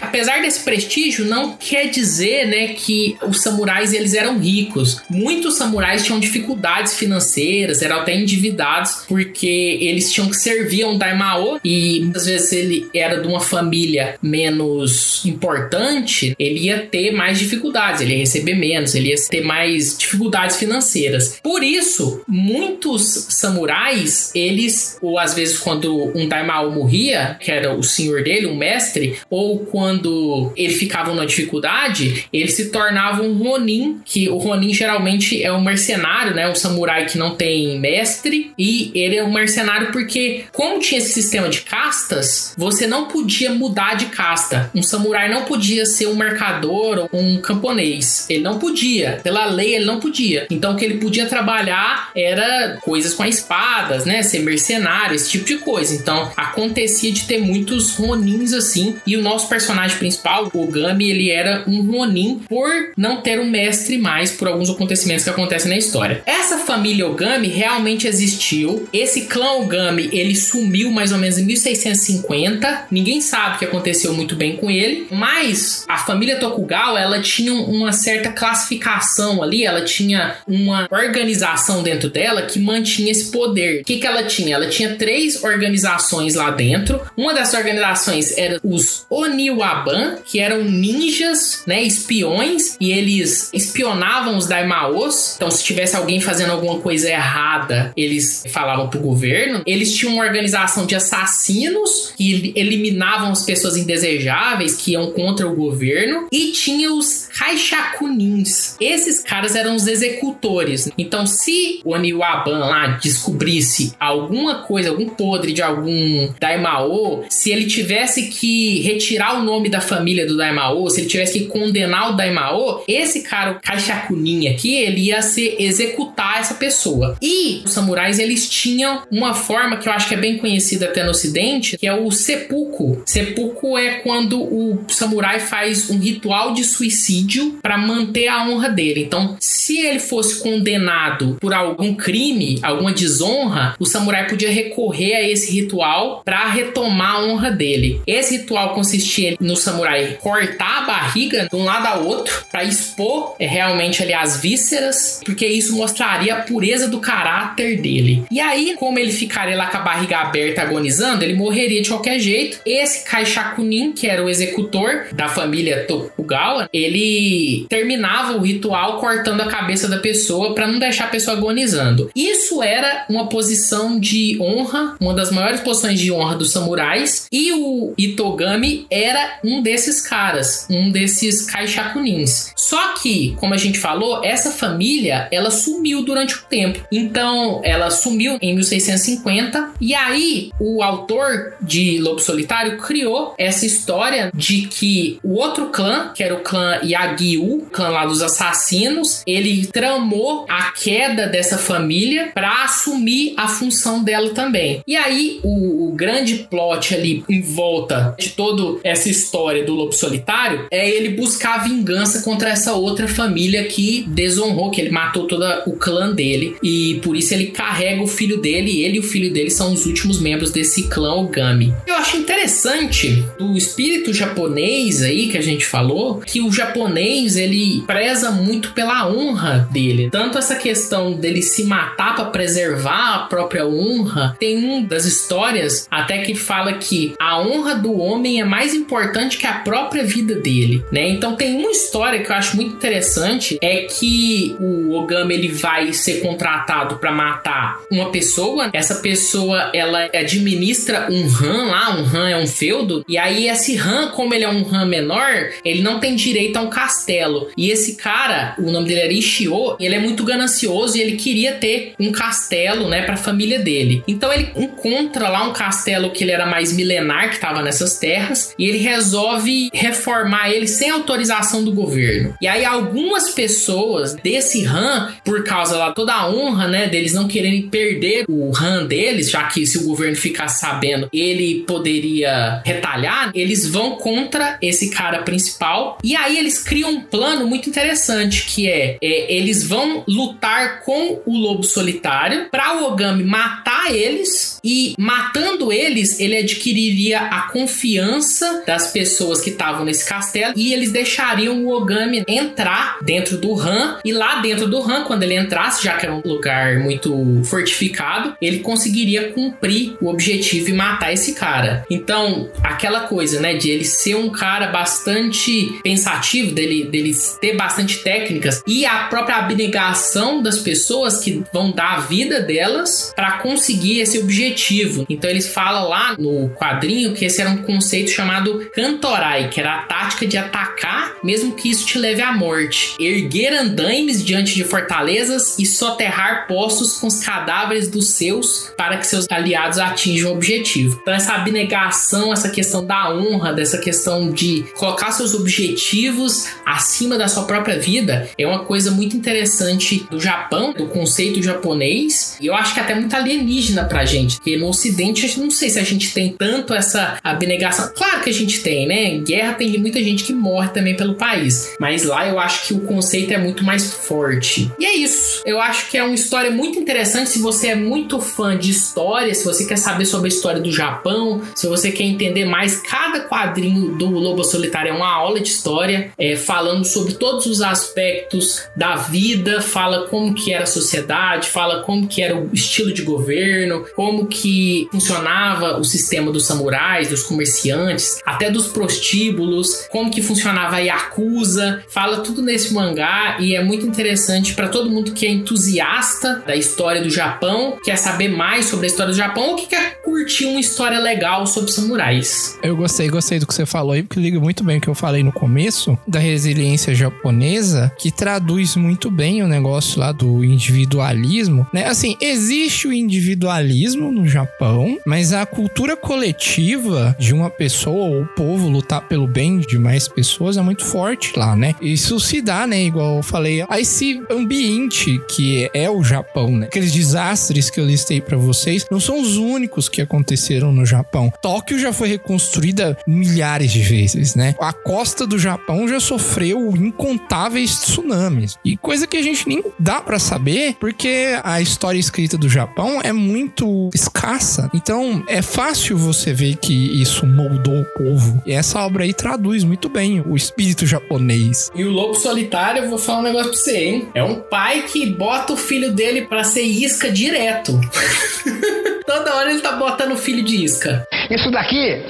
[0.00, 5.00] Apesar desse prestígio, não quer dizer, né, que os samurais eles eram ricos.
[5.08, 10.98] Muitos samurais tinham dificuldades financeiras, eram até endividados porque eles tinham que servir a um
[10.98, 17.38] daimao e muitas vezes ele era de uma família menos importante, ele ia ter mais
[17.38, 21.38] dificuldades, ele ia receber menos, ele ia ter mais dificuldades financeiras.
[21.42, 27.82] Por isso, muitos samurais, eles, ou às vezes quando um daimao morria, que era o
[27.82, 34.00] senhor dele, um mestre, ou quando ele ficava numa dificuldade, ele se tornava um ronin,
[34.04, 38.90] que o ronin geralmente é um mercenário, né, um samurai que não tem mestre, e
[38.94, 43.94] ele é um mercenário porque como tinha esse sistema de castas, você não podia mudar
[43.94, 44.70] de casta.
[44.74, 48.26] Um samurai não podia ser um mercador ou um camponês.
[48.28, 49.20] Ele não podia.
[49.22, 50.46] Pela lei, ele não podia.
[50.50, 54.22] Então, o que ele podia trabalhar era coisas com espadas, né?
[54.22, 55.94] Ser mercenário, esse tipo de coisa.
[55.94, 58.96] Então, acontecia de ter muitos ronins assim.
[59.06, 63.48] E o nosso personagem principal, o Gami, ele era um ronin por não ter um
[63.48, 66.22] mestre mais por alguns acontecimentos que acontecem na história.
[66.26, 68.88] Essa família Ogami realmente existiu.
[68.92, 72.86] Esse clã Ogami, ele sumiu mais ou menos em 1650.
[72.90, 77.52] Ninguém sabe o que aconteceu muito bem com ele, mas a família Tokugawa, ela tinha
[77.52, 83.82] uma certa classificação ali, ela tinha uma organização dentro dela que mantinha esse poder.
[83.82, 84.54] O que, que ela tinha?
[84.54, 87.00] Ela tinha três organizações lá dentro.
[87.16, 94.46] Uma dessas organizações era os Oniwaban, que eram ninjas, né, espiões, e eles espionavam os
[94.46, 95.34] daimaos.
[95.36, 99.62] Então, se tivesse alguém fazendo alguma coisa errada, eles falavam pro governo.
[99.66, 105.54] Eles tinham uma organização de assassinos que eliminavam as pessoas indesejáveis que iam contra o
[105.54, 108.76] governo e tinha os Kaishakunins.
[108.80, 110.90] Esses caras eram os executores.
[110.96, 117.66] Então, se o Oniwaban lá descobrisse alguma coisa, algum podre de algum Daimao, se ele
[117.66, 122.16] tivesse que retirar o nome da família do Daimao, se ele tivesse que condenar o
[122.16, 127.16] Daimao, esse cara, o Kaishakunin aqui, ele ia se executar essa pessoa.
[127.20, 131.02] E os samurais, eles tinham uma forma que eu acho que é bem conhecida até
[131.02, 133.02] no ocidente, que é o seppuku.
[133.06, 139.02] Seppuku é quando o samurai faz um ritual de suicídio para manter a honra dele.
[139.02, 145.28] Então, se ele fosse condenado por algum crime, alguma desonra, o samurai podia recorrer a
[145.28, 148.00] esse ritual para retomar a honra dele.
[148.06, 153.36] Esse ritual consistia no samurai cortar a barriga de um lado ao outro para expor
[153.38, 158.24] é, realmente ali as vísceras, porque isso mostraria a pureza do caráter dele.
[158.30, 162.18] E aí, como ele ficaria lá com a barriga aberta agonizando, ele morreria de qualquer
[162.18, 162.58] jeito.
[162.64, 169.46] Esse Kaishakunin, que era o executor da família Tokugawa, ele terminava o ritual cortando a
[169.46, 172.10] cabeça da pessoa para não deixar a pessoa agonizando.
[172.14, 177.52] Isso era uma posição de honra, uma das maiores posições de honra dos samurais, e
[177.52, 182.52] o Itogami era um desses caras, um desses Kaishakunins.
[182.56, 186.80] Só que, como a gente falou, essa família, ela sumiu durante o tempo.
[186.90, 194.30] Então, ela sumiu em 1650 e aí o autor de Lobo Solitário criou essa história
[194.34, 199.66] de que o outro clã, que era o clã Yagyu, clã lá dos assassinos, ele
[199.66, 204.82] tramou a queda dessa família para assumir a função dela também.
[204.86, 209.92] E aí o, o grande plot ali em volta de toda essa história do Lobo
[209.92, 215.44] Solitário é ele buscar vingança contra essa outra família que desonrou, que ele matou todo
[215.66, 219.02] o clã dele e por isso ele carrega o filho dele e ele e o
[219.02, 221.74] filho dele são os últimos membros desse clã Ogami.
[221.86, 227.82] Eu acho interessante do espírito japonês aí que a gente falou, que o japonês ele
[227.86, 230.10] preza muito pela honra dele.
[230.10, 235.86] Tanto essa questão dele se matar para preservar a própria honra, tem um das histórias
[235.90, 240.34] até que fala que a honra do homem é mais importante que a própria vida
[240.34, 241.08] dele, né?
[241.08, 245.92] Então tem uma história que eu acho muito interessante é que o Ogami ele vai
[245.92, 248.70] ser contratado para matar uma pessoa.
[248.72, 253.76] Essa pessoa ela administra um Han lá, um Han é um feudo, e aí esse
[253.78, 257.50] Han, como ele é um Han menor, ele não tem direito a um castelo.
[257.56, 261.52] E esse cara, o nome dele era Ishio, ele é muito ganancioso e ele queria
[261.54, 264.02] ter um castelo, né, para a família dele.
[264.06, 268.31] Então ele encontra lá um castelo que ele era mais milenar que estava nessas terras
[268.58, 272.34] e ele resolve reformar ele sem autorização do governo.
[272.40, 277.28] E aí algumas pessoas desse Han, por causa lá toda a honra, né, deles não
[277.28, 283.30] quererem perder o Han deles, já que se o governo ficasse sabendo, ele poderia retalhar,
[283.34, 285.98] eles vão contra esse cara principal.
[286.02, 291.20] E aí eles criam um plano muito interessante, que é, é eles vão lutar com
[291.24, 298.21] o lobo solitário para o Ogami matar eles e matando eles, ele adquiriria a confiança
[298.66, 303.98] das pessoas que estavam nesse castelo e eles deixariam o Ogami entrar dentro do Han
[304.04, 308.34] e lá dentro do Han, quando ele entrasse, já que era um lugar muito fortificado,
[308.40, 311.84] ele conseguiria cumprir o objetivo e matar esse cara.
[311.90, 317.98] Então, aquela coisa, né, de ele ser um cara bastante pensativo, dele, dele ter bastante
[317.98, 324.00] técnicas e a própria abnegação das pessoas que vão dar a vida delas para conseguir
[324.00, 325.04] esse objetivo.
[325.08, 329.74] Então, eles falam lá no quadrinho que esse era um conceito chamado Kantorai, que era
[329.74, 332.94] a tática de atacar, mesmo que isso te leve à morte.
[332.98, 339.06] Erguer andaimes diante de fortalezas e soterrar postos com os cadáveres dos seus para que
[339.06, 340.98] seus aliados atinjam o objetivo.
[341.00, 347.28] Então, essa abnegação, essa questão da honra, dessa questão de colocar seus objetivos acima da
[347.28, 352.54] sua própria vida, é uma coisa muito interessante do Japão, do conceito japonês, e eu
[352.54, 355.84] acho que é até muito alienígena pra gente, porque no ocidente, não sei se a
[355.84, 357.91] gente tem tanto essa abnegação.
[357.94, 359.18] Claro que a gente tem, né?
[359.18, 362.80] Guerra tem muita gente que morre também pelo país, mas lá eu acho que o
[362.80, 364.70] conceito é muito mais forte.
[364.78, 365.42] E é isso.
[365.44, 369.34] Eu acho que é uma história muito interessante se você é muito fã de história,
[369.34, 373.20] se você quer saber sobre a história do Japão, se você quer entender mais cada
[373.28, 378.62] quadrinho do Lobo Solitário é uma aula de história, é, falando sobre todos os aspectos
[378.76, 383.02] da vida, fala como que era a sociedade, fala como que era o estilo de
[383.02, 387.81] governo, como que funcionava o sistema dos samurais, dos comerciantes,
[388.24, 393.86] até dos prostíbulos, como que funcionava a Yakuza, fala tudo nesse mangá e é muito
[393.86, 398.86] interessante para todo mundo que é entusiasta da história do Japão, quer saber mais sobre
[398.86, 402.58] a história do Japão ou que quer curtir uma história legal sobre samurais.
[402.62, 404.94] Eu gostei, gostei do que você falou aí, porque liga muito bem o que eu
[404.94, 411.66] falei no começo da resiliência japonesa, que traduz muito bem o negócio lá do individualismo,
[411.72, 411.86] né?
[411.86, 418.68] Assim, existe o individualismo no Japão, mas a cultura coletiva de uma pessoa ou povo
[418.68, 421.74] lutar pelo bem de mais pessoas é muito forte lá, né?
[421.80, 422.84] Isso se dá, né?
[422.84, 426.66] Igual eu falei, a esse ambiente que é o Japão, né?
[426.66, 431.32] Aqueles desastres que eu listei para vocês não são os únicos que aconteceram no Japão.
[431.42, 434.54] Tóquio já foi reconstruída milhares de vezes, né?
[434.60, 438.56] A costa do Japão já sofreu incontáveis tsunamis.
[438.64, 443.00] E coisa que a gente nem dá para saber, porque a história escrita do Japão
[443.02, 444.70] é muito escassa.
[444.74, 448.42] Então, é fácil você ver que isso moldou o povo.
[448.44, 451.70] E essa obra aí traduz muito bem o espírito japonês.
[451.74, 454.08] E o Lobo Solitário, eu vou falar um negócio pra você, hein?
[454.14, 457.78] É um pai que bota o filho dele para ser isca direto.
[459.06, 461.06] Toda hora ele tá botando o filho de isca.
[461.30, 462.02] Isso daqui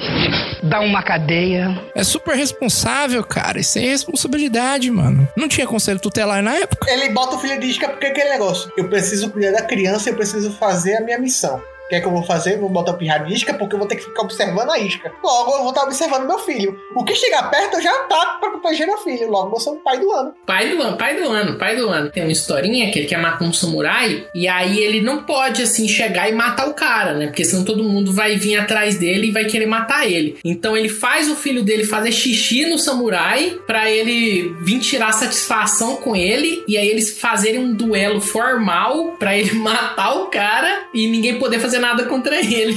[0.63, 1.77] dá uma cadeia.
[1.95, 3.59] É super responsável, cara.
[3.59, 5.27] Isso é responsabilidade, mano.
[5.35, 6.89] Não tinha conselho tutelar na época.
[6.89, 8.71] Ele bota o filho de isca porque é aquele negócio.
[8.77, 11.61] Eu preciso cuidar da criança, eu preciso fazer a minha missão.
[11.85, 12.57] O que é que eu vou fazer?
[12.57, 15.11] Vou botar o pirralho de isca porque eu vou ter que ficar observando a isca.
[15.23, 16.79] Logo, eu vou estar observando meu filho.
[16.95, 19.29] O que chegar perto, eu já ataco pra proteger meu filho.
[19.29, 20.33] Logo, eu sou o pai do ano.
[20.45, 22.09] Pai do ano, pai do ano, pai do ano.
[22.09, 25.87] Tem uma historinha que ele quer matar um samurai e aí ele não pode, assim,
[25.87, 27.27] chegar e matar o cara, né?
[27.27, 30.37] Porque senão todo mundo vai vir atrás dele e vai querer matar ele.
[30.43, 35.97] Então ele faz o filho dele fazer xixi no samurai pra ele vir tirar satisfação
[35.97, 41.07] com ele e aí eles fazerem um duelo formal pra ele matar o cara e
[41.07, 42.75] ninguém poder fazer nada contra ele.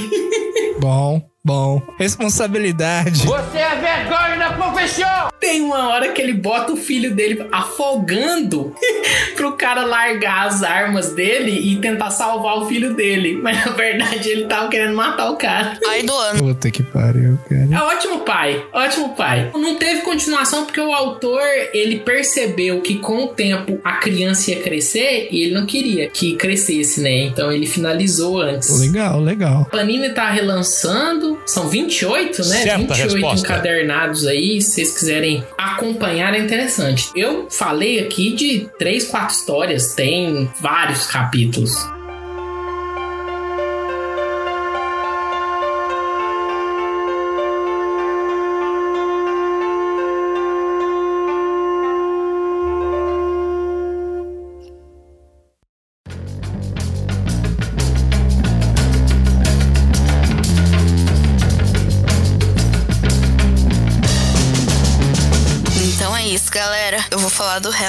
[0.79, 1.81] Bom, bom.
[1.97, 3.25] Responsabilidade.
[3.25, 5.29] Você é vergonha da profissão!
[5.39, 8.75] Tem uma hora que ele bota o filho dele afogando
[9.37, 13.39] pro cara largar as armas dele e tentar salvar o filho dele.
[13.41, 15.79] Mas na verdade ele tava querendo matar o cara.
[15.81, 16.39] Pai do ano.
[16.39, 17.67] Puta que pariu, cara.
[17.71, 19.49] É ótimo pai, ótimo pai.
[19.53, 21.41] Não teve continuação porque o autor
[21.73, 26.35] ele percebeu que com o tempo a criança ia crescer e ele não queria que
[26.35, 27.23] crescesse, né?
[27.23, 28.81] Então ele finalizou antes.
[28.81, 29.61] Legal, legal.
[29.61, 31.36] A Panini tá relançando, 28.
[31.45, 32.61] São 28, né?
[32.63, 33.47] Certa 28 resposta.
[33.47, 34.61] encadernados aí.
[34.61, 37.09] Se vocês quiserem acompanhar, é interessante.
[37.15, 39.93] Eu falei aqui de 3, 4 histórias.
[39.93, 41.96] Tem vários capítulos.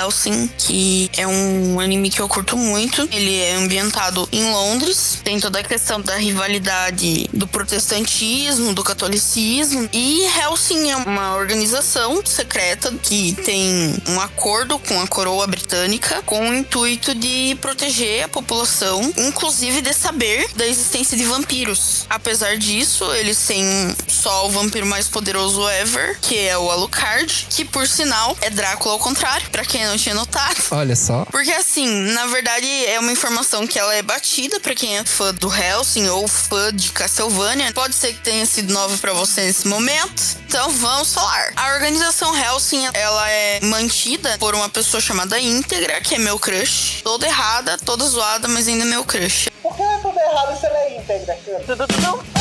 [0.09, 3.07] Helsing, que é um anime que eu curto muito.
[3.13, 5.21] Ele é ambientado em Londres.
[5.23, 9.89] Tem toda a questão da rivalidade do protestantismo, do catolicismo.
[9.93, 16.49] E Helsing é uma organização secreta que tem um acordo com a coroa britânica com
[16.49, 22.07] o intuito de proteger a população, inclusive de saber da existência de vampiros.
[22.09, 27.65] Apesar disso, eles têm só o vampiro mais poderoso ever, que é o Alucard, que
[27.65, 30.57] por sinal é Drácula ao contrário, pra quem não tinha notado.
[30.71, 31.25] Olha só.
[31.27, 35.35] Porque assim, na verdade é uma informação que ela é batida pra quem é fã
[35.35, 37.73] do Helsing ou fã de Castlevania.
[37.73, 40.23] Pode ser que tenha sido nova pra você nesse momento.
[40.47, 41.53] Então vamos falar.
[41.57, 47.03] A organização Helsing, ela é mantida por uma pessoa chamada Íntegra, que é meu crush.
[47.03, 49.49] Toda errada, toda zoada, mas ainda é meu crush.
[49.63, 52.38] Por que é tudo errado se ela é íntegra?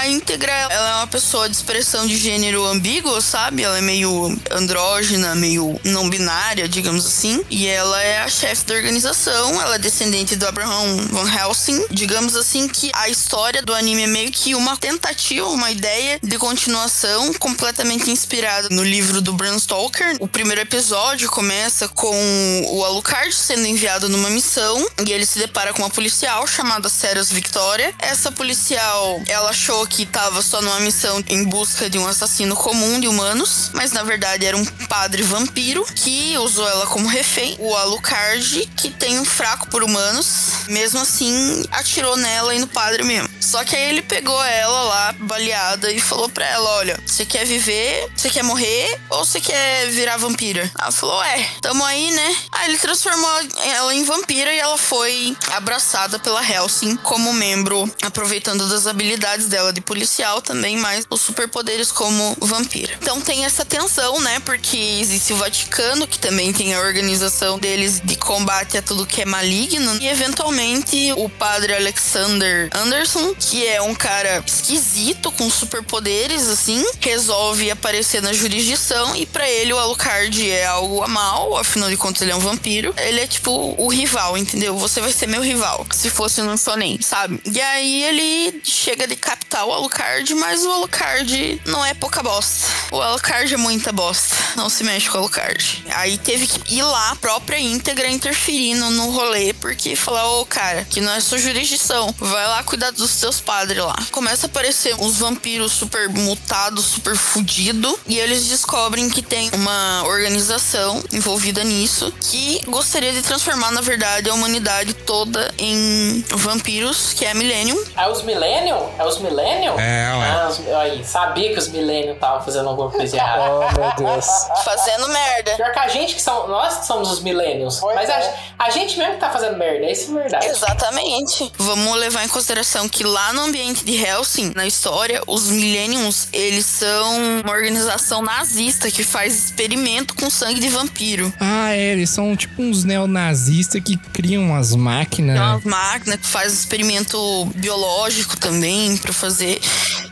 [0.00, 3.64] A íntegra, ela é uma pessoa de expressão de gênero ambíguo, sabe?
[3.64, 7.44] Ela é meio andrógena, meio não binária, digamos assim.
[7.50, 11.84] E ela é a chefe da organização, ela é descendente do Abraham Van Helsing.
[11.90, 16.38] Digamos assim que a história do anime é meio que uma tentativa, uma ideia de
[16.38, 20.16] continuação completamente inspirada no livro do Bram Stoker.
[20.18, 25.74] O primeiro episódio começa com o Alucard sendo enviado numa missão e ele se depara
[25.74, 27.92] com uma policial chamada Ceres Victoria.
[27.98, 33.00] Essa policial, ela achou que tava só numa missão em busca de um assassino comum
[33.00, 37.56] de humanos, mas na verdade era um padre vampiro que usou ela como refém.
[37.58, 43.02] O Alucard, que tem um fraco por humanos, mesmo assim atirou nela e no padre
[43.02, 43.28] mesmo.
[43.40, 47.44] Só que aí ele pegou ela lá, baleada, e falou pra ela: Olha, você quer
[47.44, 48.08] viver?
[48.14, 49.00] Você quer morrer?
[49.10, 50.70] Ou você quer virar vampira?
[50.78, 52.36] Ela falou: É, tamo aí, né?
[52.52, 53.30] Aí ele transformou
[53.64, 59.72] ela em vampira e ela foi abraçada pela Helsing como membro, aproveitando das habilidades dela
[59.72, 62.94] de policial também, mas os superpoderes como vampira.
[63.00, 64.40] Então tem essa tensão, né?
[64.40, 69.22] Porque existe o Vaticano, que também tem a organização deles de combate a tudo que
[69.22, 76.48] é maligno, e eventualmente o padre Alexander Anderson, que é um cara esquisito com superpoderes,
[76.48, 81.88] assim, resolve aparecer na jurisdição e pra ele o Alucard é algo a mal, afinal
[81.88, 82.94] de contas ele é um vampiro.
[82.98, 84.76] Ele é tipo o rival, entendeu?
[84.76, 85.86] Você vai ser meu rival.
[85.92, 87.40] Se fosse no Sonem, sabe?
[87.44, 92.66] E aí ele chega de capital o Alucard, mas o Alucard não é pouca bosta.
[92.90, 94.34] O Alucard é muita bosta.
[94.56, 95.84] Não se mexe com o Alucard.
[95.94, 100.84] Aí teve que ir lá, a própria íntegra, interferindo no rolê, porque falar, ô cara,
[100.84, 102.12] que não é sua jurisdição.
[102.18, 103.96] Vai lá cuidar dos seus padres lá.
[104.10, 110.02] Começa a aparecer uns vampiros super mutados, super fudido, e eles descobrem que tem uma
[110.04, 117.24] organização envolvida nisso que gostaria de transformar, na verdade, a humanidade toda em vampiros, que
[117.24, 117.80] é a Millennium.
[117.96, 118.90] É os Millennium?
[118.98, 119.59] É os Millennium?
[119.68, 120.30] É, ué.
[120.30, 123.40] Ah, os, aí, sabia que os Millennium estavam fazendo alguma coisa errada.
[123.50, 124.26] Oh, meu Deus.
[124.64, 125.52] Fazendo merda.
[125.56, 126.48] Pior que a gente que são.
[126.48, 127.20] Nós que somos os.
[127.20, 128.34] Pois mas é.
[128.58, 130.46] a, a gente mesmo que tá fazendo merda, isso é verdade.
[130.46, 131.52] Exatamente.
[131.58, 136.66] Vamos levar em consideração que lá no ambiente de Helsing, na história, os Millenniums, eles
[136.66, 141.32] são uma organização nazista que faz experimento com sangue de vampiro.
[141.40, 145.36] Ah, é, eles são tipo uns neonazistas que criam umas máquinas.
[145.36, 149.49] Tem umas máquinas que faz experimento biológico também pra fazer.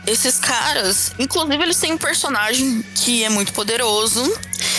[0.07, 4.23] Esses caras, inclusive eles têm um personagem que é muito poderoso,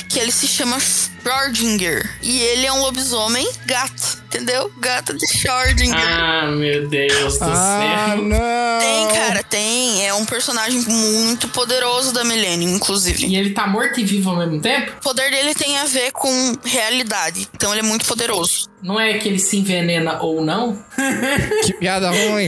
[0.08, 2.18] que ele se chama Schrödinger.
[2.22, 4.72] E ele é um lobisomem gato, entendeu?
[4.78, 6.18] Gato de Schrödinger.
[6.18, 8.22] Ah, meu Deus do Ah, céu.
[8.24, 8.78] não.
[8.80, 10.04] Tem, cara, tem.
[10.06, 13.26] É um personagem muito poderoso da Millennium, inclusive.
[13.26, 14.92] E ele tá morto e vivo ao mesmo tempo?
[14.98, 17.46] O poder dele tem a ver com realidade.
[17.54, 18.68] Então ele é muito poderoso.
[18.82, 20.78] Não é que ele se envenena ou não?
[21.64, 22.46] Que piada ruim.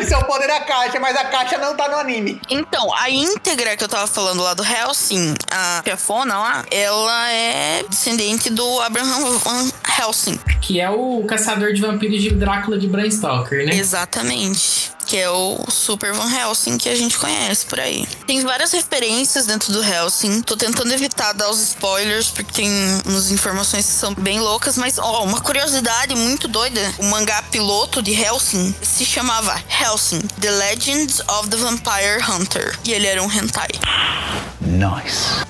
[0.00, 2.40] Isso é o poder da caixa, mas a caixa não tá no anime.
[2.50, 7.82] Então, a íntegra que eu tava falando lá do Helsing, a chefona lá, ela é
[7.88, 10.38] descendente do Abraham Van Helsing.
[10.60, 13.74] Que é o caçador de vampiros de Drácula de Bram Stoker, né?
[13.74, 14.92] Exatamente.
[15.08, 18.06] Que é o Super Van Helsing que a gente conhece por aí.
[18.26, 20.42] Tem várias referências dentro do Helsing.
[20.42, 22.70] Tô tentando evitar dar os spoilers porque tem
[23.06, 28.02] umas informações que são bem loucas, mas ó, uma curiosidade muito doida, o mangá piloto
[28.02, 33.32] de Helsing se chamava Helsing: The Legends of the Vampire Hunter e ele era um
[33.32, 33.70] hentai.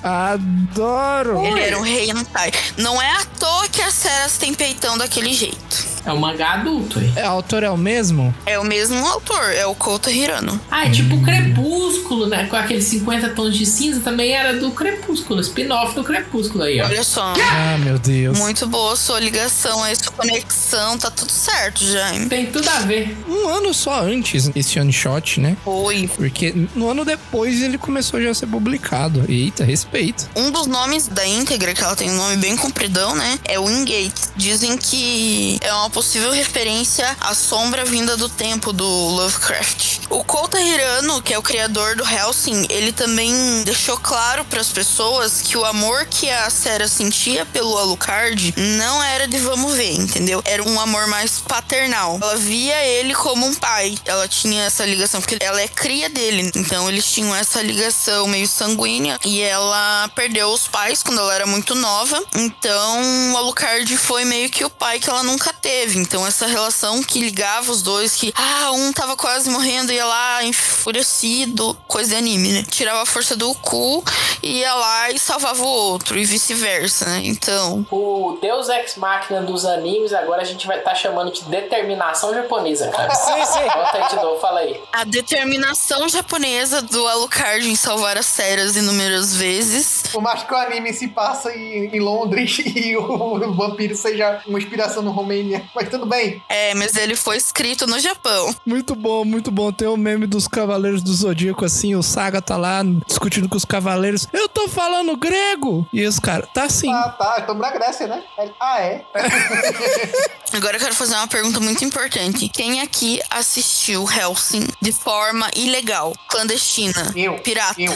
[0.01, 1.45] Adoro!
[1.45, 2.53] Ele era um hentai.
[2.77, 5.98] Não é à toa que as Ceras têm peitão daquele jeito.
[6.09, 7.13] É um mangá adulto, hein?
[7.15, 8.33] É, o autor é o mesmo?
[8.43, 10.59] É o mesmo autor, é o Kouta Hirano.
[10.71, 12.45] Ah, é tipo Crepúsculo, né?
[12.45, 16.85] Com aqueles 50 tons de cinza também era do Crepúsculo, spin-off do Crepúsculo aí, ó.
[16.85, 17.33] Olha só.
[17.39, 18.39] Ah, meu Deus.
[18.39, 22.25] Muito boa sua ligação, a sua conexão, tá tudo certo, Jaime.
[22.27, 23.15] Tem tudo a ver.
[23.27, 25.55] Um ano só antes esse one shot, né?
[25.63, 26.09] Foi.
[26.15, 29.23] Porque no ano depois ele começou já a ser publicado.
[29.29, 30.27] Eita, respeito.
[30.35, 33.37] Um dos nomes da íntegra, que ela tem um nome bem compridão, né?
[33.45, 34.13] É Wingate.
[34.35, 39.99] Dizem que é uma possível referência à sombra vinda do tempo do Lovecraft.
[40.09, 43.33] O Kouta Hirano, que é o criador do Helsing, ele também
[43.65, 49.03] deixou claro para as pessoas que o amor que a Sarah sentia pelo Alucard não
[49.03, 50.41] era de vamos ver, entendeu?
[50.45, 52.17] Era um amor mais paternal.
[52.21, 53.97] Ela via ele como um pai.
[54.05, 56.49] Ela tinha essa ligação, porque ela é cria dele.
[56.55, 59.19] Então eles tinham essa ligação meio sanguínea.
[59.25, 62.23] E ela perdeu os pais quando ela era muito nova.
[62.35, 65.78] Então o Alucard foi meio que o pai que ela nunca teve.
[65.85, 70.43] Então essa relação que ligava os dois, que ah, um tava quase morrendo, ia lá
[70.43, 72.65] enfurecido, coisa de anime, né?
[72.69, 74.03] Tirava a força do cu,
[74.41, 77.21] ia lá e salvava o outro, e vice-versa, né?
[77.23, 77.85] Então.
[77.91, 82.89] O Deus Ex Machina dos animes, agora a gente vai estar chamando de determinação japonesa,
[82.89, 83.13] cara.
[83.13, 83.63] sim, sim.
[83.63, 84.79] Bota aí de novo, fala aí.
[84.91, 90.03] A determinação japonesa do Alucard em salvar as Ceras inúmeras vezes.
[90.11, 94.57] Por mais que o anime se passa em, em Londres e o, vampiro seja uma
[94.57, 95.63] inspiração no Romênia.
[95.75, 96.41] Mas tudo bem.
[96.49, 98.53] É, mas ele foi escrito no Japão.
[98.65, 99.71] Muito bom, muito bom.
[99.71, 103.65] Tem o meme dos Cavaleiros do Zodíaco assim, o Saga tá lá discutindo com os
[103.65, 104.27] Cavaleiros.
[104.33, 105.87] Eu tô falando grego!
[105.93, 106.91] E os caras, tá sim.
[106.93, 107.37] Ah, tá.
[107.39, 108.23] Estamos na Grécia, né?
[108.59, 109.05] Ah, é?
[110.53, 112.49] Agora eu quero fazer uma pergunta muito importante.
[112.49, 117.35] Quem aqui assistiu Helsing de forma ilegal, clandestina, Eu.
[117.39, 117.79] pirata?
[117.79, 117.93] Eu.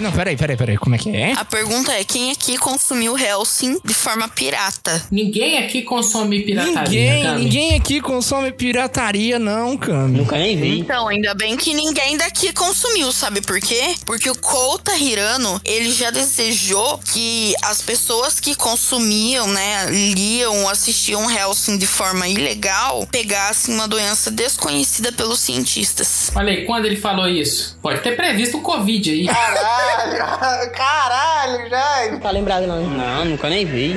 [0.00, 0.76] Não, peraí, peraí, peraí.
[0.76, 1.32] Como é que é?
[1.32, 5.06] A pergunta é: quem aqui consumiu Helsing de forma pirata?
[5.10, 7.44] Ninguém aqui consome pirataria, Ninguém, Cami.
[7.44, 10.18] ninguém aqui consome pirataria, não, Cami.
[10.18, 10.78] Nunca nem vi.
[10.80, 13.94] Então, ainda bem que ninguém daqui consumiu, sabe por quê?
[14.06, 21.30] Porque o Kouta Hirano, ele já desejou que as pessoas que consumiam, né, liam, assistiam
[21.30, 26.30] Helsing de forma ilegal, pegassem uma doença desconhecida pelos cientistas.
[26.34, 27.78] Olha aí, quando ele falou isso?
[27.82, 29.26] Pode ter previsto o Covid aí.
[29.26, 30.72] Caralho!
[30.72, 32.18] Caralho, já!
[32.20, 32.82] Tá lembrado não?
[32.88, 33.96] Não, nunca nem vi.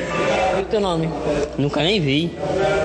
[0.58, 1.10] E o teu nome?
[1.58, 2.32] Nunca nem vi.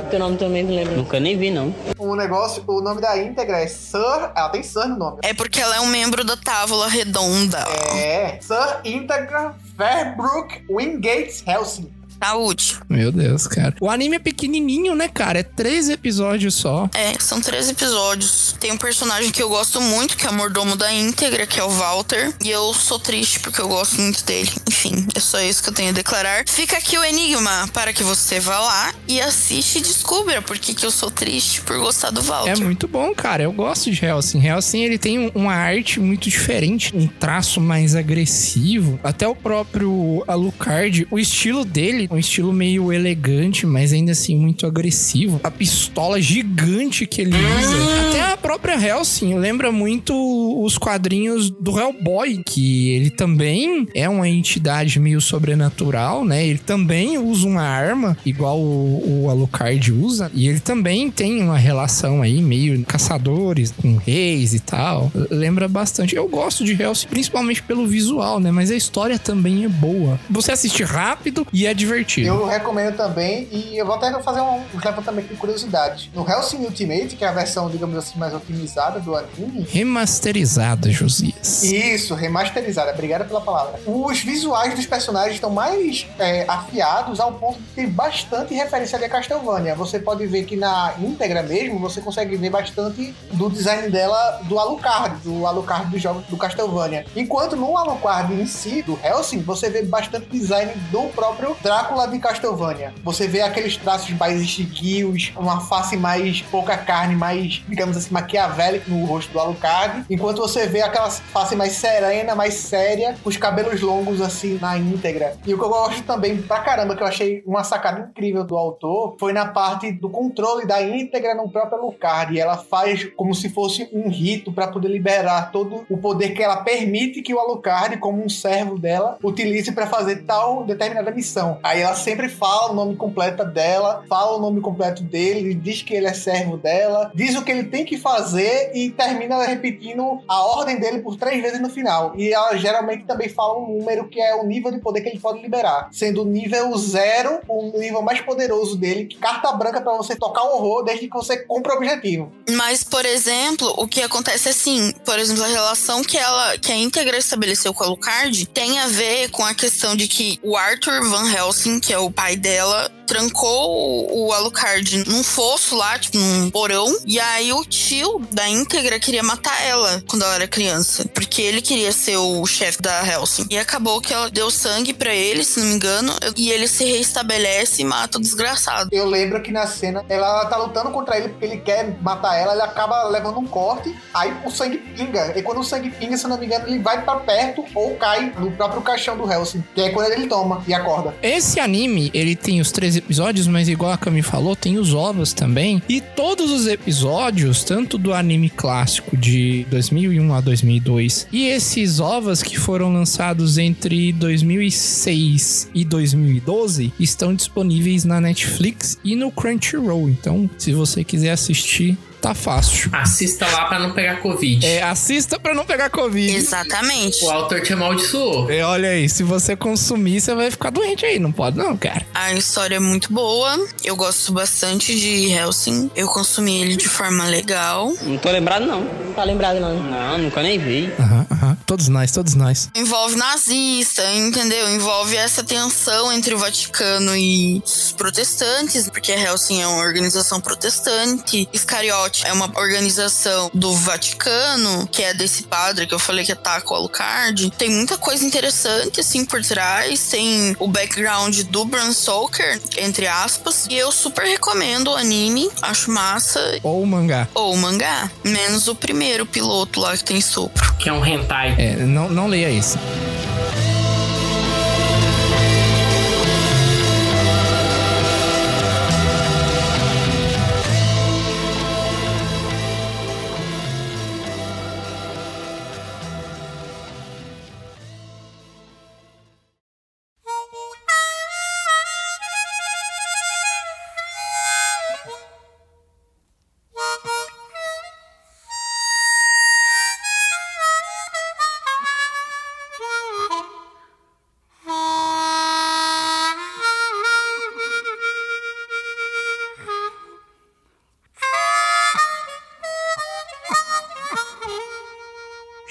[0.07, 0.97] O teu nome também não lembro.
[0.97, 1.75] Nunca nem vi, não.
[1.99, 4.31] O negócio, o nome da íntegra é Sir.
[4.35, 5.19] Ela tem Sir no nome.
[5.23, 7.65] É porque ela é um membro da Távola Redonda.
[7.97, 8.39] É.
[8.41, 11.91] Sir Integra Verbrook Wingate Helsing.
[12.23, 12.77] Saúde.
[12.89, 13.75] Meu Deus, cara.
[13.81, 15.41] O anime é pequenininho, né, cara?
[15.41, 16.89] É três episódios só.
[16.95, 18.55] É, são três episódios.
[18.59, 21.65] Tem um personagem que eu gosto muito, que é o mordomo da íntegra, que é
[21.65, 22.33] o Walter.
[22.43, 24.51] E eu sou triste porque eu gosto muito dele.
[24.69, 26.45] Enfim, é só isso que eu tenho a declarar.
[26.49, 30.75] Fica aqui o enigma para que você vá lá e assiste e descubra por que,
[30.75, 32.51] que eu sou triste por gostar do Walter.
[32.53, 33.43] É muito bom, cara.
[33.43, 34.45] Eu gosto de Helsing.
[34.45, 38.99] Helsing, ele tem um- uma arte muito diferente, um traço mais agressivo.
[39.05, 44.67] Até o próprio Alucard, o estilo dele, um estilo meio elegante, mas ainda assim muito
[44.67, 45.41] agressivo.
[45.43, 48.09] A pistola gigante que ele usa.
[48.09, 50.15] Até a própria Helsing lembra muito
[50.63, 56.47] os quadrinhos do Hellboy, que ele também é uma entidade meio sobrenatural, né?
[56.47, 61.59] Ele também usa uma arma, igual o, o Alucard usa, e ele também tem uma
[61.59, 65.11] relação aí meio caçadores com reis e tal.
[65.31, 66.15] Lembra bastante.
[66.15, 68.51] Eu gosto de Hellsing, principalmente pelo visual, né?
[68.51, 70.19] Mas a história também é boa.
[70.31, 71.96] Você assiste rápido e é divertido.
[72.27, 76.11] Eu recomendo também, e eu vou até fazer um, um levantamento de curiosidade.
[76.15, 81.63] No Helsing Ultimate, que é a versão, digamos assim, mais otimizada do anime, Remasterizada, Josias.
[81.63, 83.81] Isso, remasterizada, obrigada pela palavra.
[83.87, 89.07] Os visuais dos personagens estão mais é, afiados ao ponto de ter bastante referência ali
[89.07, 89.75] a Castlevania.
[89.75, 94.59] Você pode ver que na íntegra mesmo, você consegue ver bastante do design dela do
[94.59, 97.05] Alucard, do Alucard dos jogos do Castlevania.
[97.15, 102.09] Enquanto no Alucard em si, do Helsing, você vê bastante design do próprio Drácula Drácula
[102.09, 102.93] de Castlevania.
[103.05, 108.91] Você vê aqueles traços mais esguios, uma face mais pouca carne, mais, digamos assim, maquiavélica
[108.91, 113.81] no rosto do Alucard, enquanto você vê aquela face mais serena, mais séria, os cabelos
[113.81, 115.37] longos assim na íntegra.
[115.47, 118.57] E o que eu gosto também pra caramba, que eu achei uma sacada incrível do
[118.57, 122.35] autor, foi na parte do controle da íntegra no próprio Alucard.
[122.35, 126.43] E ela faz como se fosse um rito para poder liberar todo o poder que
[126.43, 131.61] ela permite que o Alucard, como um servo dela, utilize para fazer tal determinada missão.
[131.63, 135.95] Aí ela sempre fala o nome completo dela, fala o nome completo dele, diz que
[135.95, 140.45] ele é servo dela, diz o que ele tem que fazer e termina repetindo a
[140.47, 142.15] ordem dele por três vezes no final.
[142.17, 145.19] E ela geralmente também fala um número que é o nível de poder que ele
[145.19, 150.17] pode liberar, sendo o nível zero o nível mais poderoso dele, carta branca para você
[150.17, 152.33] tocar o horror desde que você cumpra o objetivo.
[152.51, 156.77] Mas, por exemplo, o que acontece assim, por exemplo, a relação que ela, que a
[156.77, 161.03] íntegra estabeleceu com a Lucard tem a ver com a questão de que o Arthur
[161.09, 166.51] Van Helsing, que é o pai dela, trancou o Alucard num fosso lá, tipo, num
[166.51, 166.99] porão.
[167.07, 171.07] E aí o tio da íntegra queria matar ela quando ela era criança.
[171.15, 173.47] Porque ele queria ser o chefe da Helsing.
[173.51, 176.13] E acabou que ela deu sangue para ele, se não me engano.
[176.37, 178.91] E ele se reestabelece e mata o desgraçado.
[178.93, 182.53] Eu lembro que na cena ela tá lutando contra ele porque ele quer matar ela,
[182.53, 185.33] ele acaba levando um corte, aí o sangue pinga.
[185.37, 188.33] E quando o sangue pinga, se não me engano, ele vai para perto ou cai
[188.39, 189.65] no próprio caixão do Helsing.
[189.75, 191.15] Que é quando ele toma e acorda.
[191.23, 195.83] Esse anime, ele tem os episódios, mas igual a Cami falou, tem os ovos também.
[195.89, 202.43] E todos os episódios, tanto do anime clássico de 2001 a 2002 e esses ovos
[202.43, 210.09] que foram lançados entre 2006 e 2012, estão disponíveis na Netflix e no Crunchyroll.
[210.09, 211.97] Então, se você quiser assistir,
[212.29, 212.91] tá fácil.
[212.93, 214.67] Assista lá pra não pegar Covid.
[214.67, 216.35] É, assista pra não pegar Covid.
[216.35, 217.25] Exatamente.
[217.25, 218.51] O autor te amaldiçoou.
[218.51, 221.19] É, olha aí, se você consumir, você vai ficar doente aí.
[221.19, 222.05] Não pode não, cara.
[222.15, 223.57] A história é muito boa.
[223.85, 225.91] Eu gosto bastante de Helsing.
[225.95, 227.93] Eu consumi ele de forma legal.
[228.03, 228.81] Não tô lembrado, não.
[228.81, 229.77] Não tá lembrado, não.
[229.83, 230.93] Não, nunca nem vi.
[230.99, 231.36] Aham, aham.
[231.67, 232.71] Todos nós, todos nós.
[232.77, 234.71] Envolve nazista, entendeu?
[234.71, 240.41] Envolve essa tensão entre o Vaticano e os protestantes, porque a Helsing é uma organização
[240.41, 241.49] protestante.
[241.53, 246.73] Iscariote é uma organização do Vaticano, que é desse padre que eu falei que ataca
[246.73, 247.51] o Alucard.
[247.59, 250.09] Tem muita coisa interessante, assim, por trás.
[250.09, 253.67] Tem o background do Bram Stoker, entre aspas.
[253.69, 255.51] E eu super recomendo o anime.
[255.61, 256.41] Acho massa.
[256.63, 257.27] Ou o mangá.
[257.35, 258.09] Ou o mangá.
[258.23, 260.77] Menos o primeiro piloto lá que tem sopro.
[260.77, 261.56] Que é um hentai.
[261.59, 262.79] É, não, não leia isso.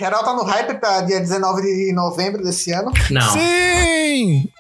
[0.06, 2.92] Geral tá no hype pra dia 19 de novembro desse ano.
[3.10, 3.28] Não.
[3.32, 4.05] Sim!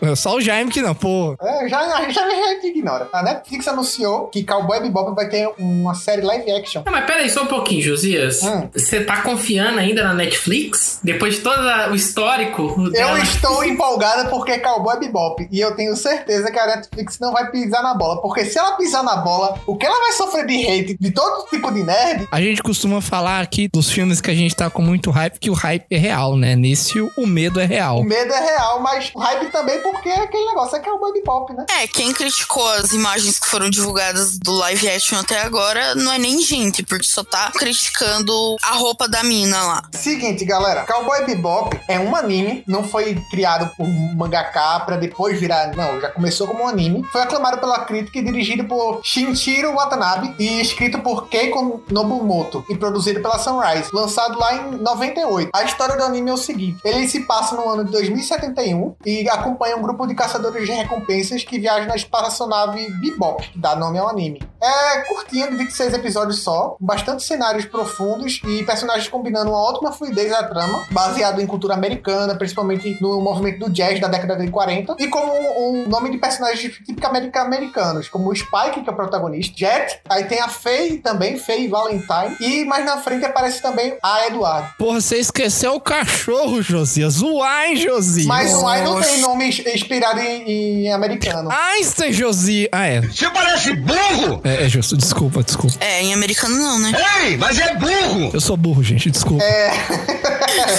[0.01, 1.36] É Só o Jaime que não, pô.
[1.41, 3.08] É, já, a gente já, já ignora.
[3.14, 6.84] A Netflix anunciou que Cowboy Bebop vai ter uma série live action.
[6.86, 8.41] Não, mas peraí, só um pouquinho, Josias.
[8.43, 8.70] Hum.
[8.74, 10.99] Você tá confiando ainda na Netflix?
[11.03, 11.60] Depois de todo
[11.91, 13.20] o histórico Eu dela?
[13.20, 15.47] estou empolgada porque é Cowboy Bebop.
[15.51, 18.22] E eu tenho certeza que a Netflix não vai pisar na bola.
[18.22, 21.47] Porque se ela pisar na bola, o que ela vai sofrer de hate de todo
[21.49, 24.82] tipo de nerd, A gente costuma falar aqui dos filmes que a gente tá com
[24.82, 26.56] muito hype, que o hype é real, né?
[26.56, 27.99] Nesse, o medo é real.
[27.99, 31.54] o medo é real, mas o hype também porque é aquele negócio, é Cowboy Bebop,
[31.54, 31.66] né?
[31.70, 36.18] É, quem criticou as imagens que foram divulgadas do live action até agora não é
[36.18, 39.84] nem gente, porque só tá criticando a roupa da mina lá.
[39.93, 45.39] Seguinte, galera, Cowboy Bebop é um anime, não foi criado por um mangaka pra depois
[45.39, 47.04] virar, não, já começou como um anime.
[47.12, 52.76] Foi aclamado pela crítica e dirigido por Shinichiro Watanabe e escrito por Keiko Nobumoto e
[52.76, 55.50] produzido pela Sunrise, lançado lá em 98.
[55.54, 59.28] A história do anime é o seguinte, ele se passa no ano de 2071 e
[59.36, 63.98] acompanha um grupo de caçadores de recompensas que viajam na espaçonave Bebop, que dá nome
[63.98, 64.42] ao anime.
[64.66, 69.91] É curtinha, de 26 episódios só, com bastante cenários profundos e personagens combinando uma ótima
[69.91, 74.49] fluidez da trama, baseado em cultura americana, principalmente no movimento do jazz da década de
[74.49, 75.32] 40, e como
[75.70, 80.24] um nome de personagens tipicamente americanos, como o Spike, que é o protagonista, Jet, aí
[80.26, 84.68] tem a Faye também, Faye Valentine, e mais na frente aparece também a Eduardo.
[84.78, 87.22] Porra, você esqueceu o cachorro, Josias.
[87.22, 88.26] O Ai, Josi.
[88.26, 91.49] Mas o Ai não tem nome ins- inspirado em, em americano.
[91.51, 92.68] Einstein, Josi.
[92.72, 93.01] Ah, é.
[93.01, 94.41] Você parece burro!
[94.43, 94.97] É, é justo.
[94.97, 95.78] Desculpa, desculpa.
[95.80, 96.91] É, em americano não, né?
[97.24, 98.32] Ei, mas é burro!
[98.34, 99.10] Eu sou burro, gente.
[99.12, 99.43] Desculpa.
[99.43, 99.72] É.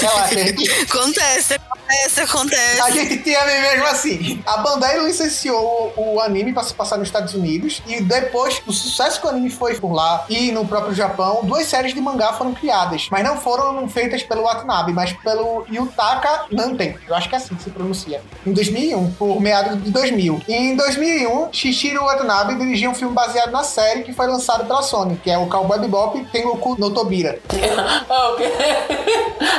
[0.01, 2.81] Relaxa, a gente, Acontece, acontece, acontece.
[2.81, 4.43] a gente te ama mesmo assim.
[4.47, 8.73] A Bandai licenciou o, o anime para se passar nos Estados Unidos e depois do
[8.73, 12.33] sucesso que o anime foi por lá e no próprio Japão, duas séries de mangá
[12.35, 16.97] foram criadas, mas não foram feitas pelo Watanabe, mas pelo Yutaka Nanten.
[17.07, 18.21] Eu acho que é assim que se pronuncia.
[18.47, 20.43] Em 2001, por meados de 2000.
[20.49, 24.83] E em 2001, Shishiro Watanabe dirigiu um filme baseado na série que foi lançado pela
[24.83, 27.39] Sony, que é o Cowboy Bebop Tengoku no Tobira.
[28.09, 28.53] Alguém,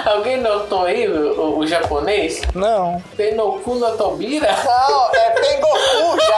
[0.05, 2.41] alguém notou aí o, o japonês?
[2.53, 3.01] Não.
[3.15, 3.59] Tem no
[3.97, 4.55] Tobira?
[4.63, 6.37] Não, é Tengoku, já.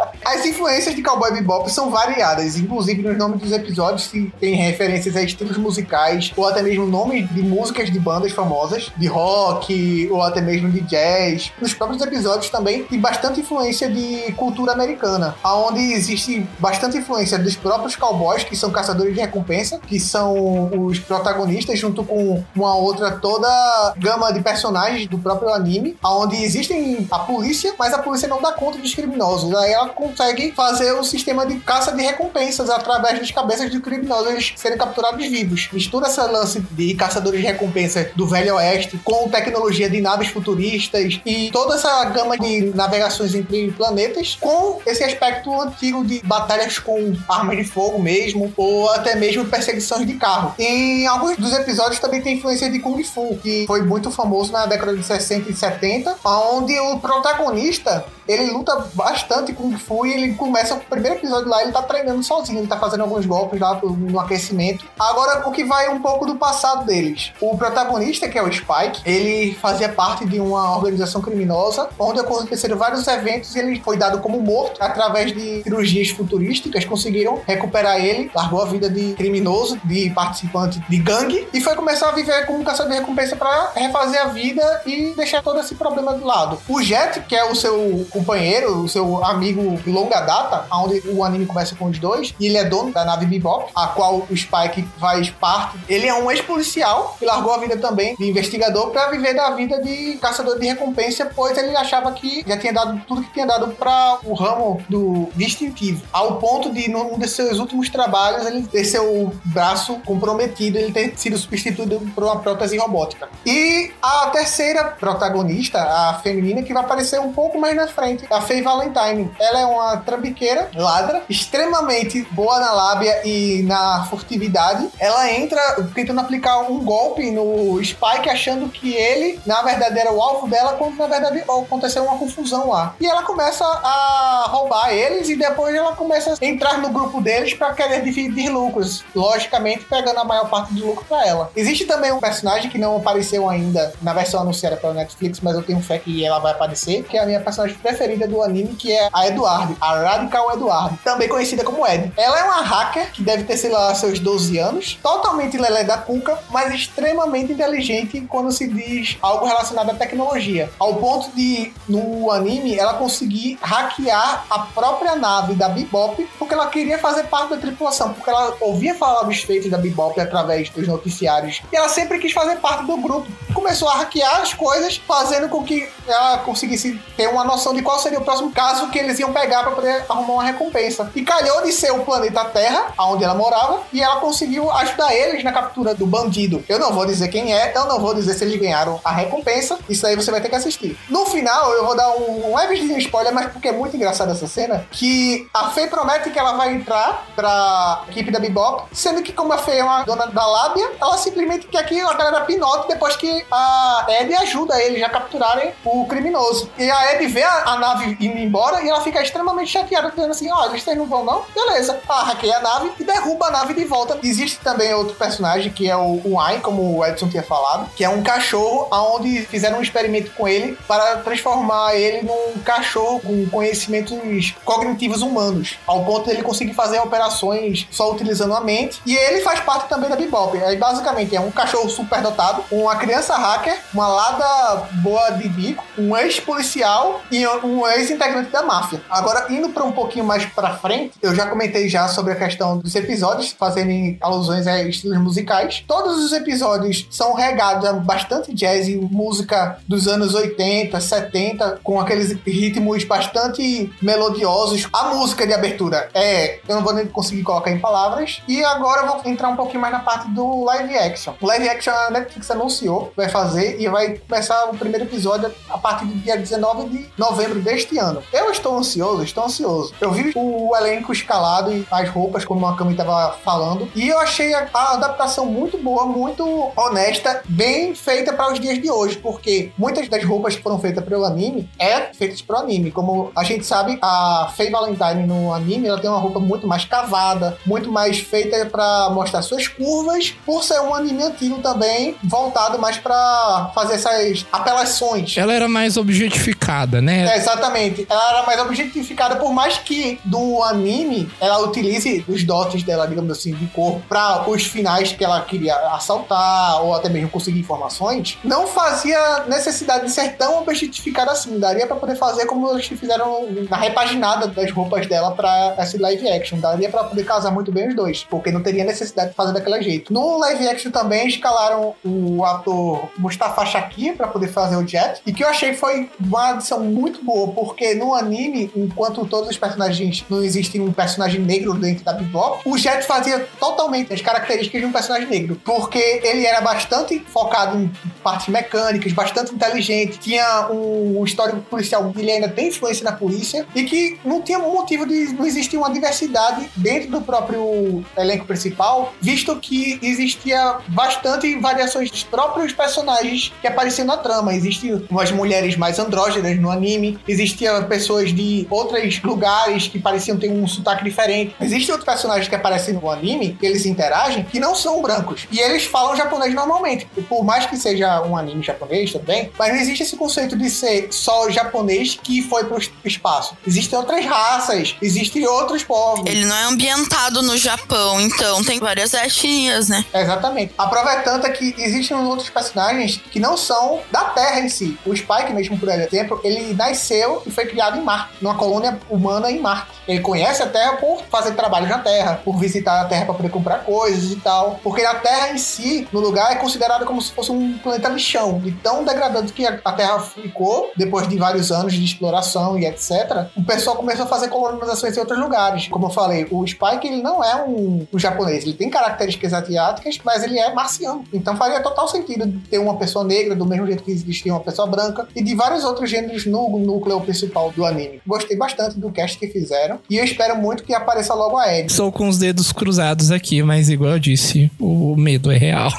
[0.26, 5.14] As influências de Cowboy Bebop são variadas, inclusive nos nomes dos episódios se tem referências
[5.14, 10.20] a estilos musicais ou até mesmo nomes de músicas de bandas famosas, de rock ou
[10.20, 11.52] até mesmo de jazz.
[11.62, 17.54] Nos próprios episódios também tem bastante influência de cultura americana, aonde existe bastante influência dos
[17.54, 23.12] próprios cowboys, que são caçadores de recompensa, que são os protagonistas junto com uma outra
[23.12, 28.42] toda gama de personagens do próprio anime, aonde existem a polícia, mas a polícia não
[28.42, 29.54] dá conta dos criminosos.
[29.54, 34.54] Aí ela consegue fazer o sistema de caça de recompensas através das cabeças de criminosos
[34.56, 35.68] serem capturados vivos.
[35.70, 41.20] Mistura esse lance de caçadores de recompensa do Velho Oeste com tecnologia de naves futuristas
[41.26, 47.14] e toda essa gama de navegações entre planetas com esse aspecto antigo de batalhas com
[47.28, 50.54] armas de fogo mesmo ou até mesmo perseguições de carro.
[50.58, 54.64] Em alguns dos episódios também tem influência de Kung Fu, que foi muito famoso na
[54.64, 60.34] década de 60 e 70, onde o protagonista ele luta bastante Kung Fu e ele
[60.34, 63.80] começa o primeiro episódio lá, ele tá treinando sozinho, ele tá fazendo alguns golpes lá
[63.82, 64.84] no aquecimento.
[64.98, 67.32] Agora, o que vai um pouco do passado deles.
[67.40, 72.76] O protagonista, que é o Spike, ele fazia parte de uma organização criminosa, onde aconteceram
[72.76, 78.30] vários eventos e ele foi dado como morto através de cirurgias futurísticas, conseguiram recuperar ele,
[78.34, 82.64] largou a vida de criminoso, de participante de gangue, e foi começar a viver como
[82.64, 86.58] caçador de recompensa para refazer a vida e deixar todo esse problema de lado.
[86.68, 91.22] O Jet, que é o seu companheiro, o seu amigo de longa data, onde o
[91.22, 94.36] anime começa com os dois, e ele é dono da nave Bebop, a qual o
[94.36, 95.78] Spike faz parte.
[95.88, 99.80] Ele é um ex-policial que largou a vida também de investigador para viver da vida
[99.82, 103.68] de caçador de recompensa, pois ele achava que já tinha dado tudo que tinha dado
[103.68, 108.84] para o ramo do distintivo, ao ponto de num dos seus últimos trabalhos ele ter
[108.84, 113.28] seu braço comprometido, ele ter sido substituído por uma prótese robótica.
[113.44, 118.40] E a terceira protagonista, a feminina, que vai aparecer um pouco mais na frente, a
[118.40, 119.30] Faye Valentine.
[119.38, 124.88] Ela é uma trambiqueira, ladra, extremamente boa na lábia e na furtividade.
[124.98, 125.60] Ela entra
[125.94, 130.74] tentando aplicar um golpe no Spike, achando que ele, na verdade, era o alvo dela,
[130.74, 132.94] quando na verdade aconteceu uma confusão lá.
[133.00, 137.54] E ela começa a roubar eles e depois ela começa a entrar no grupo deles
[137.54, 141.50] para querer dividir lucros, logicamente pegando a maior parte do lucro para ela.
[141.56, 145.62] Existe também um personagem que não apareceu ainda na versão anunciada pela Netflix, mas eu
[145.62, 147.95] tenho fé que ela vai aparecer, que é a minha personagem preferida
[148.28, 152.12] do anime, que é a Eduardo, a Radical Eduardo, também conhecida como Ed.
[152.16, 155.98] Ela é uma hacker que deve ter, sei lá, seus 12 anos, totalmente lelé da
[155.98, 160.70] cuca, mas extremamente inteligente quando se diz algo relacionado à tecnologia.
[160.78, 166.66] Ao ponto de, no anime, ela conseguir hackear a própria nave da Bebop, porque ela
[166.66, 170.86] queria fazer parte da tripulação, porque ela ouvia falar dos feitos da Bebop através dos
[170.86, 173.26] noticiários, e ela sempre quis fazer parte do grupo.
[173.54, 177.98] Começou a hackear as coisas, fazendo com que ela conseguisse ter uma noção de qual
[177.98, 181.10] seria o próximo caso que eles iam pegar para poder arrumar uma recompensa.
[181.14, 185.42] E calhou de ser o planeta Terra, onde ela morava, e ela conseguiu ajudar eles
[185.44, 186.64] na captura do bandido.
[186.68, 189.78] Eu não vou dizer quem é, eu não vou dizer se eles ganharam a recompensa,
[189.88, 190.98] isso aí você vai ter que assistir.
[191.08, 194.46] No final, eu vou dar um, um levezinho spoiler, mas porque é muito engraçada essa
[194.46, 199.32] cena, que a Fei promete que ela vai entrar pra equipe da Bebop, sendo que
[199.32, 202.88] como a Fei é uma dona da lábia, ela simplesmente quer que a galera pinote
[202.88, 206.70] depois que a Ed ajuda eles a capturarem o criminoso.
[206.78, 210.30] E a Ed vê a, a nave indo embora e ela fica extremamente chateada, dizendo
[210.30, 211.44] assim: ó, vocês não vão não?
[211.54, 211.98] Beleza.
[212.08, 214.18] Ela hackeia a nave e derruba a nave de volta.
[214.22, 218.08] Existe também outro personagem que é o Wine, como o Edson tinha falado, que é
[218.08, 224.54] um cachorro onde fizeram um experimento com ele para transformar ele num cachorro com conhecimentos
[224.64, 229.00] cognitivos humanos, ao ponto de ele conseguir fazer operações só utilizando a mente.
[229.06, 230.56] E ele faz parte também da Bebop.
[230.58, 236.16] Aí basicamente é um cachorro superdotado, uma criança hacker, uma lada boa de bico, um
[236.16, 239.00] ex-policial e um ex-integrante da máfia.
[239.10, 242.78] Agora, indo para um pouquinho mais para frente, eu já comentei já sobre a questão
[242.78, 245.84] dos episódios, fazendo alusões a estilos musicais.
[245.86, 252.00] Todos os episódios são regados a bastante jazz e música dos anos 80, 70, com
[252.00, 254.88] aqueles ritmos bastante melodiosos.
[254.92, 258.42] A música de abertura é, eu não vou nem conseguir colocar em palavras.
[258.48, 261.34] E agora eu vou entrar um pouquinho mais na parte do live action.
[261.40, 265.78] O live action a Netflix anunciou, vai fazer e vai começar o primeiro episódio a
[265.78, 268.22] partir do dia 19 de novembro deste ano.
[268.32, 269.94] Eu estou ansioso, estou ansioso.
[270.00, 274.18] Eu vi o elenco escalado e as roupas, como a Cami estava falando, e eu
[274.18, 279.16] achei a, a adaptação muito boa, muito honesta, bem feita para os dias de hoje,
[279.16, 282.90] porque muitas das roupas que foram feitas pelo anime é feitas pro anime.
[282.90, 286.84] Como a gente sabe, a Faye Valentine no anime, ela tem uma roupa muito mais
[286.84, 292.78] cavada, muito mais feita para mostrar suas curvas, por ser um anime antigo também, voltado
[292.78, 295.36] mais para fazer essas apelações.
[295.36, 297.28] Ela era mais objetificada, né?
[297.28, 298.06] É, exatamente.
[298.08, 303.30] Ela era mais objetificada, por mais que do anime ela utilize os dotes dela, digamos
[303.30, 308.38] assim, de corpo para os finais que ela queria assaltar ou até mesmo conseguir informações,
[308.44, 311.58] não fazia necessidade de ser tão objetificada assim.
[311.58, 316.28] Daria para poder fazer como eles fizeram na repaginada das roupas dela para esse live
[316.28, 316.58] action.
[316.58, 319.82] Daria para poder casar muito bem os dois, porque não teria necessidade de fazer daquele
[319.82, 320.12] jeito.
[320.12, 325.32] No live action também escalaram o ator Mustafa Shakir para poder fazer o Jet, e
[325.32, 330.24] que eu achei foi uma adição muito boa, porque no anime, enquanto todos os personagens
[330.28, 334.86] não existe um personagem negro dentro da Bebop, o Jet fazia totalmente as características de
[334.86, 337.90] um personagem negro, porque ele era bastante focado em
[338.22, 343.84] partes mecânicas, bastante inteligente, tinha um histórico policial, ele ainda tem influência na polícia, e
[343.84, 349.56] que não tinha motivo de não existir uma diversidade dentro do próprio elenco principal, visto
[349.56, 354.54] que existia bastante variações dos próprios personagens que apareciam na trama.
[354.54, 360.50] Existiam umas mulheres mais andrógenas no anime, existiam pessoas de outros lugares que pareciam ter
[360.50, 361.54] um sotaque diferente.
[361.60, 365.46] Existem outros personagens que aparecem no anime, que eles interagem, que não são brancos.
[365.50, 367.06] E eles falam japonês normalmente.
[367.28, 371.08] Por mais que seja um anime japonês também, mas não existe esse conceito de ser
[371.10, 373.56] só japonês que foi pro espaço.
[373.66, 376.28] Existem outras raças, existem outros povos.
[376.30, 380.04] Ele não é ambientado no Japão, então tem várias etnias, né?
[380.12, 380.72] Exatamente.
[380.78, 384.98] A prova é tanta que existem outros personagens que não são da Terra em si.
[385.04, 389.50] O Spike, mesmo por exemplo, ele nasceu e foi criado em Marte, numa colônia humana
[389.50, 389.90] em Marte.
[390.06, 393.48] Ele conhece a Terra por fazer trabalhos na Terra, por visitar a Terra para poder
[393.48, 394.78] comprar coisas e tal.
[394.82, 398.60] Porque a Terra em si, no lugar, é considerada como se fosse um planeta lixão,
[398.60, 403.48] de tão degradado que a Terra ficou depois de vários anos de exploração e etc.
[403.56, 405.88] O pessoal começou a fazer colonizações em outros lugares.
[405.88, 410.18] Como eu falei, o Spike ele não é um, um japonês, ele tem características asiáticas,
[410.24, 411.24] mas ele é marciano.
[411.32, 414.86] Então faria total sentido ter uma pessoa negra do mesmo jeito que existia uma pessoa
[414.86, 418.20] branca e de vários outros gêneros no núcleo principal do anime.
[418.26, 421.90] Gostei bastante do cast que fizeram e eu espero muito que apareça logo a Ed.
[421.90, 425.90] Estou com os dedos cruzados aqui, mas igual eu disse, o medo é real.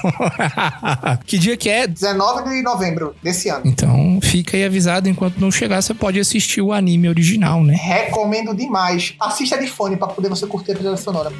[1.25, 1.87] que dia que é?
[1.87, 3.63] 19 de novembro desse ano.
[3.65, 7.75] Então fica aí avisado, enquanto não chegar, você pode assistir o anime original, né?
[7.75, 9.13] Recomendo demais.
[9.19, 11.31] Assista de fone para poder você curtir a trilha sonora.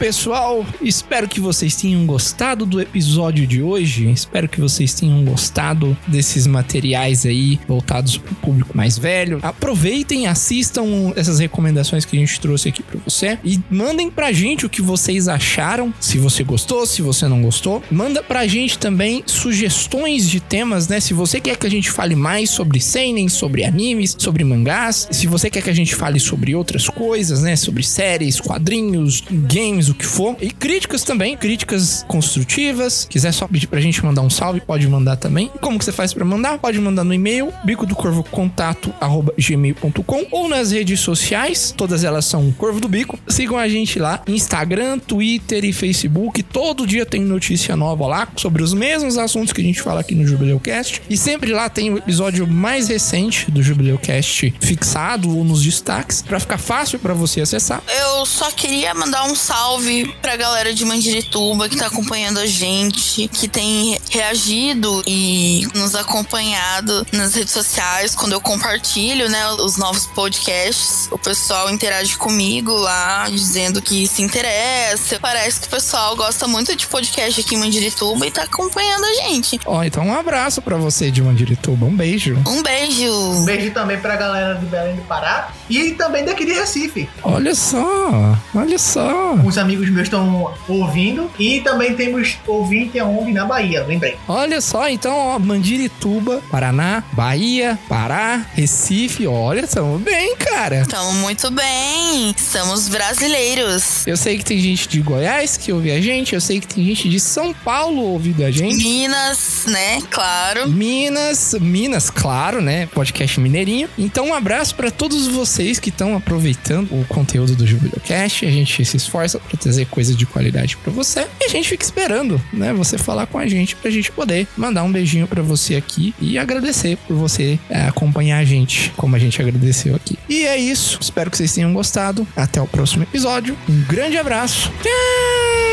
[0.00, 0.64] Pessoal.
[0.80, 4.10] Espero que vocês tenham gostado do episódio de hoje.
[4.10, 9.40] Espero que vocês tenham gostado desses materiais aí voltados para o público mais velho.
[9.42, 14.64] Aproveitem, assistam essas recomendações que a gente trouxe aqui para você e mandem pra gente
[14.64, 17.82] o que vocês acharam, se você gostou, se você não gostou.
[17.90, 20.98] Manda pra gente também sugestões de temas, né?
[20.98, 25.26] Se você quer que a gente fale mais sobre seinen, sobre animes, sobre mangás, se
[25.26, 27.54] você quer que a gente fale sobre outras coisas, né?
[27.54, 30.36] Sobre séries, quadrinhos, games games, o que for.
[30.40, 33.06] E críticas também, críticas construtivas.
[33.08, 35.50] Quiser só pedir pra gente mandar um salve, pode mandar também.
[35.60, 36.58] Como que você faz pra mandar?
[36.58, 42.04] Pode mandar no e-mail, bico do corvo contato arroba gmail.com ou nas redes sociais, todas
[42.04, 43.18] elas são Corvo do Bico.
[43.28, 46.42] Sigam a gente lá, Instagram, Twitter e Facebook.
[46.42, 50.14] Todo dia tem notícia nova lá sobre os mesmos assuntos que a gente fala aqui
[50.14, 51.02] no Jubileu Cast.
[51.08, 56.22] E sempre lá tem o episódio mais recente do Jubileu Cast fixado ou nos destaques,
[56.22, 57.82] pra ficar fácil pra você acessar.
[58.00, 59.79] Eu só queria mandar um salve
[60.20, 67.06] pra galera de Mandirituba que tá acompanhando a gente, que tem reagido e nos acompanhado
[67.12, 71.08] nas redes sociais quando eu compartilho, né, os novos podcasts.
[71.10, 75.18] O pessoal interage comigo lá, dizendo que se interessa.
[75.20, 79.14] Parece que o pessoal gosta muito de podcast aqui em Mandirituba e tá acompanhando a
[79.14, 79.58] gente.
[79.64, 81.86] Ó, então um abraço pra você de Mandirituba.
[81.86, 82.38] Um beijo.
[82.46, 83.12] Um beijo!
[83.12, 87.08] Um beijo também pra galera de Belém do Pará e também daqui de Recife.
[87.22, 89.34] Olha só, olha só.
[89.34, 94.16] Uns amigos meus estão ouvindo e também temos ouvinte aonde na Bahia, lembrei.
[94.26, 100.86] Olha só, então, ó, Mandirituba, Paraná, Bahia, Pará, Recife, olha, tamo bem, cara.
[100.88, 102.34] Tamo muito bem!
[102.36, 104.06] Somos brasileiros!
[104.06, 106.84] Eu sei que tem gente de Goiás que ouve a gente, eu sei que tem
[106.84, 108.76] gente de São Paulo ouvindo a gente.
[108.76, 110.00] Minas, né?
[110.10, 110.68] Claro.
[110.68, 112.86] Minas, Minas, claro, né?
[112.86, 113.88] Podcast Mineirinho.
[113.98, 118.46] Então, um abraço pra todos vocês que estão aproveitando o conteúdo do Jubileu Cast.
[118.46, 121.26] A gente se esforça pra trazer coisa de qualidade pra você.
[121.40, 122.72] E a gente fica esperando, né?
[122.72, 126.38] Você falar com a gente pra gente poder mandar um beijinho pra você aqui e
[126.38, 130.18] agradecer por você é, acompanhar a gente, como a gente agradeceu aqui.
[130.28, 130.98] E é isso.
[131.00, 132.26] Espero que vocês tenham gostado.
[132.36, 133.56] Até o próximo episódio.
[133.68, 134.72] Um grande abraço.
[134.82, 135.70] Tchau!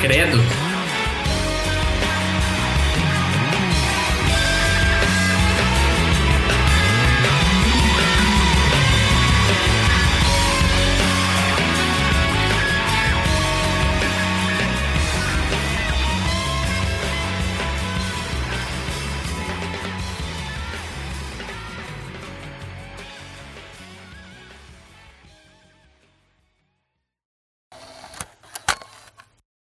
[0.00, 0.67] Credo.